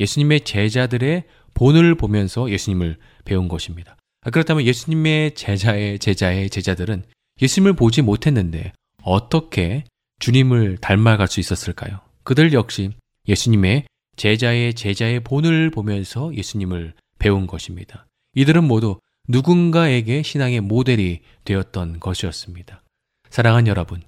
예수님의 0.00 0.40
제자들의 0.40 1.24
본을 1.54 1.94
보면서 1.94 2.50
예수님을 2.50 2.96
배운 3.24 3.48
것입니다. 3.48 3.96
그렇다면 4.32 4.64
예수님의 4.64 5.34
제자의 5.34 5.98
제자의 5.98 6.50
제자들은 6.50 7.04
예수님을 7.40 7.74
보지 7.74 8.02
못했는데 8.02 8.72
어떻게 9.02 9.84
주님을 10.18 10.78
닮아갈 10.78 11.28
수 11.28 11.40
있었을까요? 11.40 12.00
그들 12.24 12.52
역시 12.52 12.90
예수님의 13.28 13.84
제자의 14.16 14.74
제자의 14.74 15.20
본을 15.20 15.70
보면서 15.70 16.34
예수님을 16.34 16.94
배운 17.18 17.46
것입니다. 17.46 18.06
이들은 18.34 18.64
모두 18.64 19.00
누군가에게 19.28 20.22
신앙의 20.22 20.60
모델이 20.60 21.20
되었던 21.44 22.00
것이었습니다. 22.00 22.82
사랑한 23.30 23.66
여러분, 23.66 24.02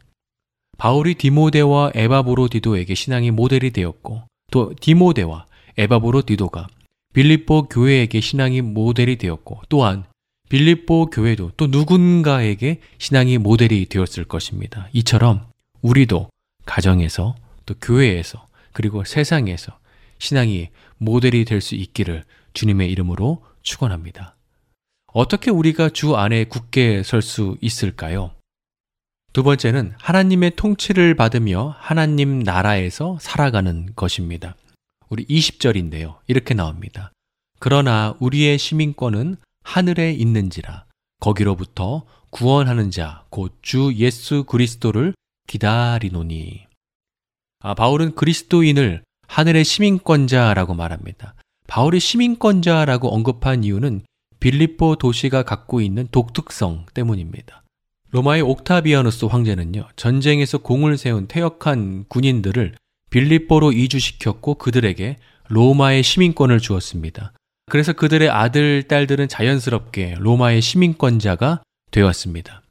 바울이 0.79 1.15
디모데와 1.15 1.93
에바브로디도에게 1.95 2.95
신앙의 2.95 3.31
모델이 3.31 3.71
되었고 3.71 4.25
또 4.51 4.75
디모데와 4.81 5.47
에바브로디도가 5.79 6.67
빌립보 7.15 7.65
교회에게 7.69 8.21
신앙의 8.21 8.63
모델이 8.63 9.17
되었고 9.17 9.63
또한 9.69 10.05
빌립보 10.49 11.07
교회도 11.07 11.53
또 11.57 11.67
누군가에게 11.67 12.81
신앙의 12.99 13.39
모델이 13.39 13.87
되었을 13.87 14.25
것입니다. 14.25 14.89
이처럼 14.93 15.47
우리도 15.81 16.29
가정에서 16.67 17.35
또 17.67 17.75
교회에서 17.81 18.47
그리고 18.73 19.05
세상에서 19.05 19.79
신앙이 20.19 20.69
모델이 20.99 21.45
될 21.45 21.61
수 21.61 21.75
있기를 21.75 22.25
주님의 22.55 22.91
이름으로 22.93 23.43
축원합니다. 23.63 24.37
어떻게 25.13 25.51
우리가 25.51 25.91
주 25.91 26.17
안에 26.17 26.45
굳게 26.45 27.03
설 27.03 27.23
수 27.23 27.57
있을까요? 27.61 28.31
두 29.33 29.43
번째는 29.43 29.95
하나님의 29.99 30.53
통치를 30.57 31.15
받으며 31.15 31.75
하나님 31.79 32.41
나라에서 32.41 33.19
살아가는 33.21 33.89
것입니다. 33.97 34.55
우리 35.13 35.27
20절인데요. 35.27 36.17
이렇게 36.27 36.55
나옵니다. 36.55 37.13
그러나 37.61 38.17
우리의 38.19 38.57
시민권은 38.57 39.37
하늘에 39.63 40.11
있는지라 40.15 40.87
거기로부터 41.21 42.07
구원하는 42.31 42.91
자 42.91 43.27
곧 43.31 43.53
주 43.61 43.93
예수 43.97 44.45
그리스도를 44.45 45.13
기다리노니. 45.49 46.67
아, 47.59 47.75
바울은 47.75 48.15
그리스도인을 48.15 49.05
하늘의 49.29 49.65
시민권자라고 49.67 50.73
말합니다. 50.73 51.35
바울이 51.67 52.01
시민권자라고 52.01 53.15
언급한 53.15 53.65
이유는 53.65 54.07
빌립보 54.41 54.97
도시가 54.97 55.43
갖고 55.43 55.83
있는 55.83 56.09
독특성 56.11 56.87
때문입니다. 56.95 57.63
로마의 58.13 58.41
옥타비아누스 58.41 59.27
황제는요, 59.27 59.89
전쟁에서 59.95 60.57
공을 60.57 60.97
세운 60.97 61.29
퇴역한 61.29 62.07
군인들을 62.09 62.77
빌립보로 63.13 63.73
이주시켰고 63.73 64.55
그들에게 64.57 65.19
로마의 65.49 66.03
시민권을 66.03 66.59
주었습니다. 66.61 67.33
그래서 67.71 67.93
그들의 67.93 68.29
아들, 68.29 68.83
딸들은 68.83 69.29
자연스럽게 69.29 70.17
로마의 70.19 70.61
시민권자가 70.61 71.63
되었습니다. 71.91 72.63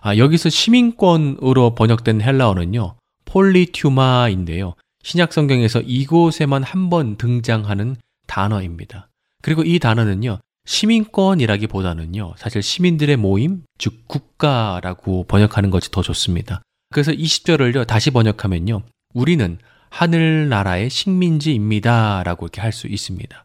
아, 0.00 0.16
여기서 0.16 0.48
시민권으로 0.48 1.74
번역된 1.74 2.22
헬라어는요, 2.22 2.96
폴리튜마인데요. 3.24 4.74
신약 5.02 5.32
성경에서 5.32 5.80
이곳에만 5.80 6.62
한 6.62 6.88
번 6.88 7.16
등장하는 7.16 7.96
단어입니다. 8.26 9.08
그리고 9.42 9.62
이 9.64 9.78
단어는요, 9.78 10.38
시민권이라기보다는요, 10.66 12.34
사실 12.38 12.62
시민들의 12.62 13.16
모임, 13.16 13.64
즉 13.78 14.06
국가라고 14.06 15.24
번역하는 15.24 15.70
것이 15.70 15.90
더 15.90 16.00
좋습니다. 16.00 16.62
그래서 16.92 17.12
20절을요, 17.12 17.86
다시 17.86 18.10
번역하면요, 18.10 18.82
우리는 19.14 19.58
하늘나라의 19.90 20.90
식민지입니다. 20.90 22.22
라고 22.24 22.46
이렇게 22.46 22.60
할 22.60 22.72
수 22.72 22.88
있습니다. 22.88 23.44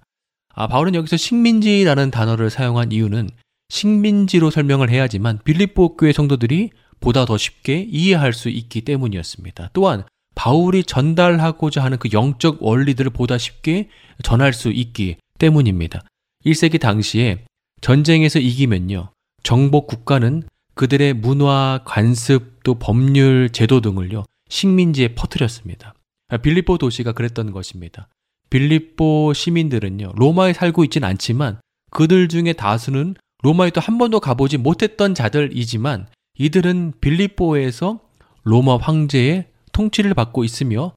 아, 0.56 0.68
바울은 0.68 0.96
여기서 0.96 1.16
식민지라는 1.16 2.12
단어를 2.12 2.50
사용한 2.50 2.92
이유는 2.92 3.30
식민지로 3.70 4.50
설명을 4.50 4.90
해야지만 4.90 5.40
빌립보 5.44 5.96
교회 5.96 6.12
성도들이 6.12 6.72
보다 7.00 7.24
더 7.26 7.38
쉽게 7.38 7.88
이해할 7.90 8.34
수 8.34 8.50
있기 8.50 8.82
때문이었습니다. 8.82 9.70
또한 9.74 10.04
바울이 10.36 10.84
전달하고자 10.84 11.84
하는 11.84 11.98
그 11.98 12.10
영적 12.12 12.64
원리들을 12.64 13.12
보다 13.12 13.38
쉽게 13.38 13.90
전할 14.24 14.54
수 14.54 14.70
있기 14.72 15.18
때문입니다. 15.38 16.02
1세기 16.46 16.80
당시에 16.80 17.46
전쟁에서 17.82 18.40
이기면요. 18.40 19.12
정복 19.44 19.88
국가는 19.88 20.44
그들의 20.74 21.14
문화, 21.14 21.82
관습, 21.86 22.64
또 22.64 22.76
법률, 22.76 23.50
제도 23.52 23.82
등을요. 23.82 24.26
식민지에 24.50 25.16
퍼뜨렸습니다. 25.16 25.94
빌립보 26.42 26.78
도시가 26.78 27.14
그랬던 27.14 27.52
것입니다. 27.52 28.08
빌립보 28.50 29.34
시민들은요. 29.34 30.14
로마에 30.16 30.54
살고 30.54 30.84
있진 30.86 31.04
않지만 31.04 31.60
그들 31.92 32.28
중에 32.28 32.54
다수는 32.54 33.16
로마에 33.44 33.70
또 33.70 33.80
한 33.80 33.98
번도 33.98 34.20
가보지 34.20 34.58
못했던 34.58 35.16
자들이지만 35.16 36.08
이들은 36.38 36.94
빌립보에서 37.00 38.00
로마 38.44 38.78
황제의 38.78 39.48
통치를 39.72 40.14
받고 40.14 40.44
있으며 40.44 40.94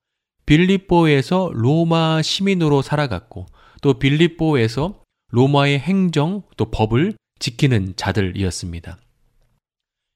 빌립보에서 0.47 1.51
로마 1.53 2.23
시민으로 2.23 2.83
살아갔고 2.83 3.47
또 3.81 3.99
빌립보에서 3.99 5.03
로마의 5.31 5.79
행정 5.79 6.43
또 6.57 6.71
법을 6.71 7.15
지키는 7.39 7.95
자들이었습니다. 7.97 8.99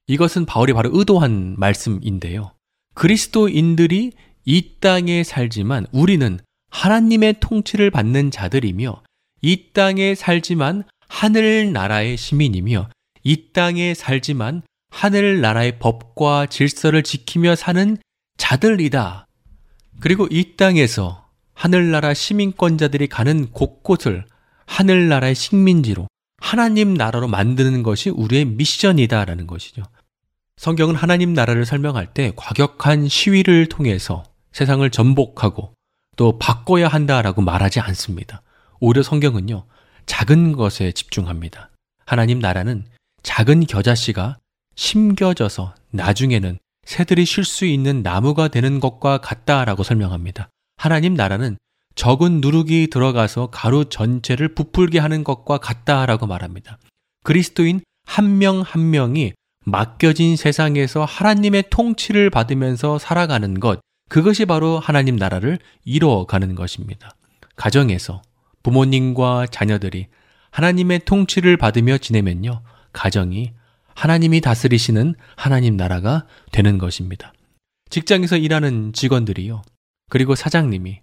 이것은 0.07 0.45
바울이 0.45 0.73
바로 0.73 0.89
의도한 0.93 1.55
말씀인데요. 1.57 2.51
그리스도인들이 2.97 4.11
이 4.45 4.71
땅에 4.79 5.23
살지만 5.23 5.85
우리는 5.91 6.39
하나님의 6.71 7.35
통치를 7.39 7.91
받는 7.91 8.31
자들이며 8.31 9.03
이 9.43 9.65
땅에 9.71 10.15
살지만 10.15 10.83
하늘 11.07 11.71
나라의 11.73 12.17
시민이며 12.17 12.89
이 13.23 13.53
땅에 13.53 13.93
살지만 13.93 14.63
하늘 14.89 15.41
나라의 15.41 15.77
법과 15.77 16.47
질서를 16.47 17.03
지키며 17.03 17.55
사는 17.55 17.97
자들이다. 18.37 19.27
그리고 19.99 20.27
이 20.31 20.55
땅에서 20.57 21.27
하늘나라 21.53 22.15
시민권자들이 22.15 23.07
가는 23.07 23.51
곳곳을 23.51 24.25
하늘나라의 24.65 25.35
식민지로 25.35 26.07
하나님 26.41 26.95
나라로 26.95 27.27
만드는 27.27 27.83
것이 27.83 28.09
우리의 28.09 28.45
미션이다라는 28.45 29.45
것이죠. 29.45 29.83
성경은 30.57 30.95
하나님 30.95 31.33
나라를 31.33 31.65
설명할 31.65 32.13
때 32.13 32.33
과격한 32.35 33.07
시위를 33.07 33.69
통해서 33.69 34.23
세상을 34.51 34.89
전복하고 34.89 35.73
또 36.15 36.39
바꿔야 36.39 36.87
한다라고 36.87 37.41
말하지 37.41 37.79
않습니다. 37.79 38.41
오히려 38.79 39.03
성경은요, 39.03 39.65
작은 40.07 40.53
것에 40.53 40.93
집중합니다. 40.93 41.69
하나님 42.07 42.39
나라는 42.39 42.85
작은 43.21 43.67
겨자씨가 43.67 44.37
심겨져서 44.75 45.75
나중에는 45.91 46.57
새들이 46.85 47.25
쉴 47.25 47.43
수 47.43 47.65
있는 47.65 48.01
나무가 48.01 48.47
되는 48.47 48.79
것과 48.79 49.19
같다라고 49.19 49.83
설명합니다. 49.83 50.49
하나님 50.77 51.13
나라는 51.13 51.57
적은 51.93 52.41
누룩이 52.41 52.87
들어가서 52.87 53.47
가루 53.47 53.85
전체를 53.85 54.55
부풀게 54.55 54.97
하는 54.97 55.23
것과 55.23 55.59
같다라고 55.59 56.25
말합니다. 56.25 56.79
그리스도인 57.23 57.81
한 58.05 58.37
명한 58.37 58.63
한 58.63 58.89
명이 58.89 59.33
맡겨진 59.67 60.37
세상에서 60.37 61.03
하나님의 61.03 61.65
통치를 61.69 62.29
받으면서 62.29 62.97
살아가는 62.97 63.59
것, 63.59 63.81
그것이 64.07 64.45
바로 64.45 64.79
하나님 64.79 65.17
나라를 65.17 65.59
이루어가는 65.83 66.55
것입니다. 66.55 67.11
가정에서 67.57 68.21
부모님과 68.63 69.47
자녀들이 69.47 70.07
하나님의 70.51 71.01
통치를 71.03 71.57
받으며 71.57 71.97
지내면요, 71.97 72.61
가정이 72.93 73.51
하나님이 73.93 74.39
다스리시는 74.39 75.15
하나님 75.35 75.75
나라가 75.75 76.25
되는 76.53 76.77
것입니다. 76.77 77.33
직장에서 77.89 78.37
일하는 78.37 78.93
직원들이요, 78.93 79.63
그리고 80.09 80.35
사장님이 80.35 81.01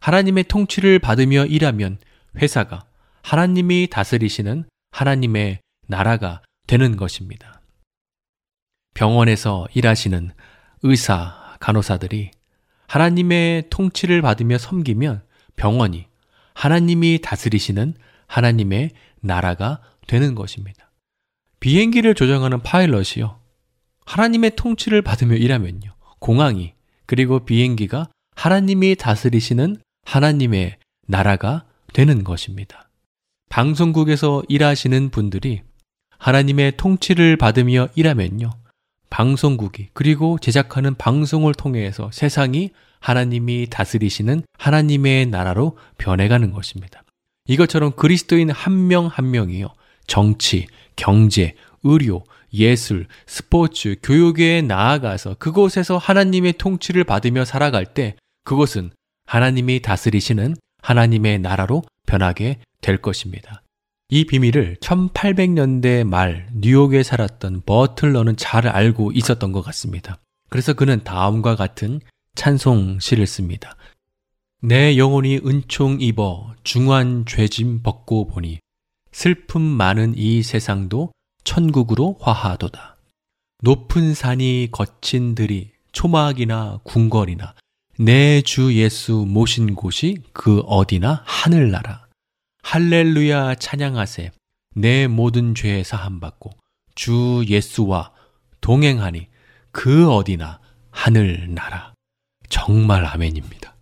하나님의 0.00 0.44
통치를 0.44 0.98
받으며 0.98 1.44
일하면 1.44 1.98
회사가 2.40 2.86
하나님이 3.22 3.88
다스리시는 3.90 4.64
하나님의 4.92 5.60
나라가 5.88 6.40
되는 6.66 6.96
것입니다. 6.96 7.51
병원에서 8.94 9.66
일하시는 9.74 10.30
의사, 10.82 11.56
간호사들이 11.60 12.30
하나님의 12.86 13.64
통치를 13.70 14.22
받으며 14.22 14.58
섬기면 14.58 15.22
병원이 15.56 16.06
하나님이 16.54 17.20
다스리시는 17.22 17.94
하나님의 18.26 18.90
나라가 19.20 19.80
되는 20.06 20.34
것입니다. 20.34 20.90
비행기를 21.60 22.14
조정하는 22.14 22.60
파일럿이요. 22.60 23.38
하나님의 24.04 24.56
통치를 24.56 25.02
받으며 25.02 25.36
일하면요. 25.36 25.94
공항이 26.18 26.74
그리고 27.06 27.44
비행기가 27.44 28.08
하나님이 28.34 28.96
다스리시는 28.96 29.76
하나님의 30.04 30.76
나라가 31.06 31.64
되는 31.92 32.24
것입니다. 32.24 32.88
방송국에서 33.48 34.42
일하시는 34.48 35.10
분들이 35.10 35.62
하나님의 36.18 36.76
통치를 36.76 37.36
받으며 37.36 37.88
일하면요. 37.94 38.50
방송국이 39.12 39.88
그리고 39.92 40.38
제작하는 40.40 40.94
방송을 40.94 41.52
통해서 41.52 42.08
세상이 42.12 42.70
하나님이 42.98 43.66
다스리시는 43.68 44.42
하나님의 44.58 45.26
나라로 45.26 45.76
변해가는 45.98 46.50
것입니다. 46.50 47.02
이것처럼 47.46 47.92
그리스도인 47.92 48.50
한 48.50 48.86
명한 48.86 49.10
한 49.10 49.30
명이요. 49.30 49.68
정치, 50.06 50.66
경제, 50.96 51.54
의료, 51.82 52.24
예술, 52.54 53.06
스포츠, 53.26 53.96
교육에 54.02 54.62
나아가서 54.62 55.34
그곳에서 55.38 55.98
하나님의 55.98 56.54
통치를 56.54 57.04
받으며 57.04 57.44
살아갈 57.44 57.84
때 57.84 58.16
그곳은 58.44 58.92
하나님이 59.26 59.82
다스리시는 59.82 60.56
하나님의 60.80 61.40
나라로 61.40 61.82
변하게 62.06 62.60
될 62.80 62.96
것입니다. 62.96 63.61
이 64.14 64.26
비밀을 64.26 64.76
1800년대 64.82 66.04
말 66.04 66.46
뉴욕에 66.52 67.02
살았던 67.02 67.62
버틀러는 67.64 68.36
잘 68.36 68.68
알고 68.68 69.12
있었던 69.12 69.52
것 69.52 69.62
같습니다. 69.62 70.18
그래서 70.50 70.74
그는 70.74 71.02
다음과 71.02 71.56
같은 71.56 71.98
찬송 72.34 73.00
시를 73.00 73.26
씁니다. 73.26 73.74
내 74.60 74.98
영혼이 74.98 75.40
은총 75.46 76.02
입어 76.02 76.52
중한 76.62 77.24
죄짐 77.26 77.82
벗고 77.82 78.26
보니 78.26 78.58
슬픔 79.12 79.62
많은 79.62 80.12
이 80.18 80.42
세상도 80.42 81.10
천국으로 81.44 82.18
화하도다. 82.20 82.98
높은 83.62 84.12
산이 84.12 84.68
거친 84.72 85.34
들이 85.34 85.70
초막이나 85.92 86.80
궁궐이나 86.84 87.54
내 87.98 88.42
주 88.42 88.74
예수 88.74 89.24
모신 89.26 89.74
곳이 89.74 90.18
그 90.34 90.60
어디나 90.66 91.22
하늘나라. 91.24 92.01
할렐루야 92.62 93.56
찬양하세. 93.56 94.30
내 94.74 95.06
모든 95.06 95.54
죄 95.54 95.82
사함받고 95.82 96.50
주 96.94 97.44
예수와 97.46 98.12
동행하니 98.62 99.28
그 99.72 100.10
어디나 100.10 100.60
하늘 100.90 101.54
나라. 101.54 101.92
정말 102.48 103.04
아멘입니다. 103.04 103.76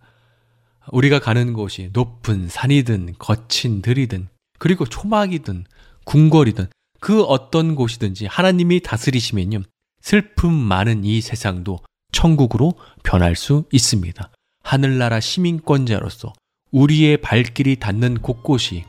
우리가 0.91 1.19
가는 1.19 1.53
곳이 1.53 1.89
높은 1.93 2.49
산이든 2.49 3.15
거친 3.17 3.81
들이든 3.81 4.27
그리고 4.59 4.85
초막이든 4.85 5.65
궁궐이든 6.05 6.67
그 6.99 7.23
어떤 7.23 7.75
곳이든지 7.75 8.25
하나님이 8.25 8.81
다스리시면요. 8.81 9.63
슬픔 10.01 10.53
많은 10.53 11.05
이 11.05 11.21
세상도 11.21 11.79
천국으로 12.11 12.73
변할 13.03 13.35
수 13.35 13.65
있습니다. 13.71 14.31
하늘나라 14.63 15.19
시민권자로서 15.19 16.33
우리의 16.71 17.17
발길이 17.17 17.75
닿는 17.77 18.21
곳곳이 18.21 18.85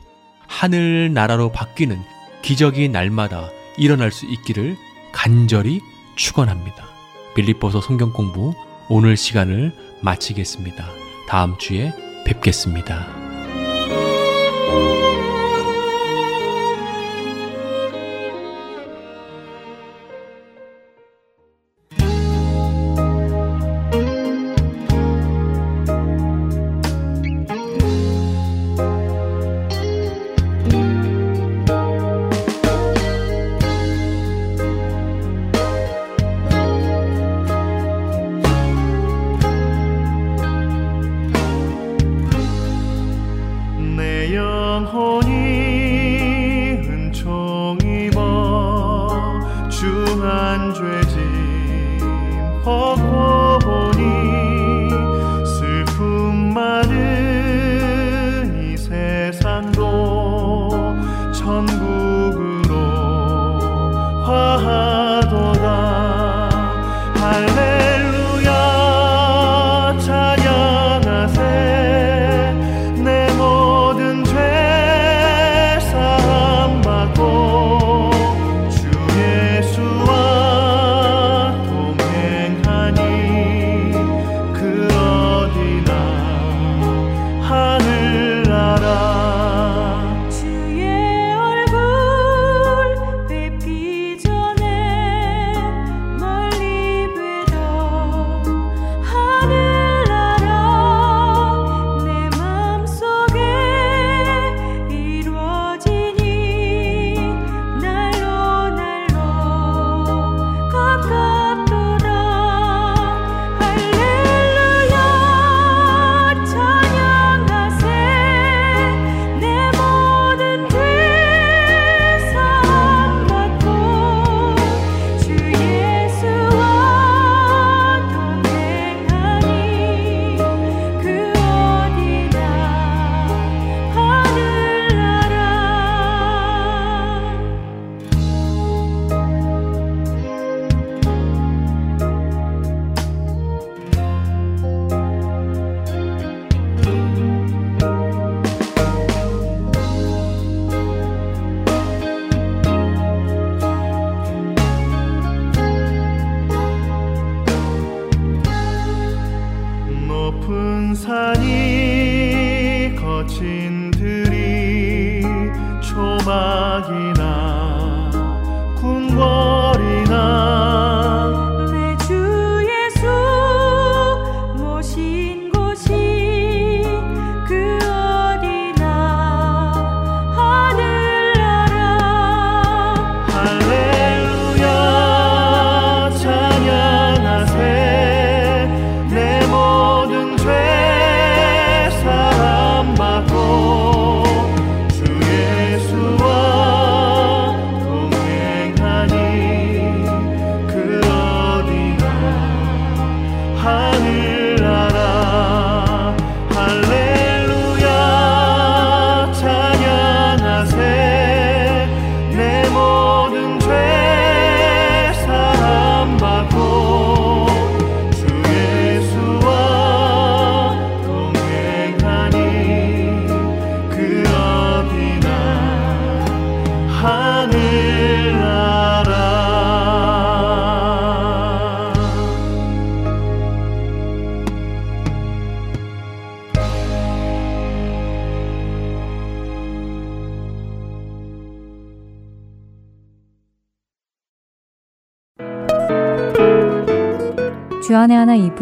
하늘나라로 0.47 1.51
바뀌는 1.51 1.99
기적이 2.41 2.89
날마다 2.89 3.49
일어날 3.77 4.11
수 4.11 4.25
있기를 4.25 4.75
간절히 5.11 5.81
축원합니다. 6.15 6.85
빌립보서 7.35 7.81
성경 7.81 8.13
공부 8.13 8.53
오늘 8.89 9.17
시간을 9.17 9.73
마치겠습니다. 10.01 10.85
다음 11.27 11.57
주에 11.57 11.91
뵙겠습니다. 12.25 13.22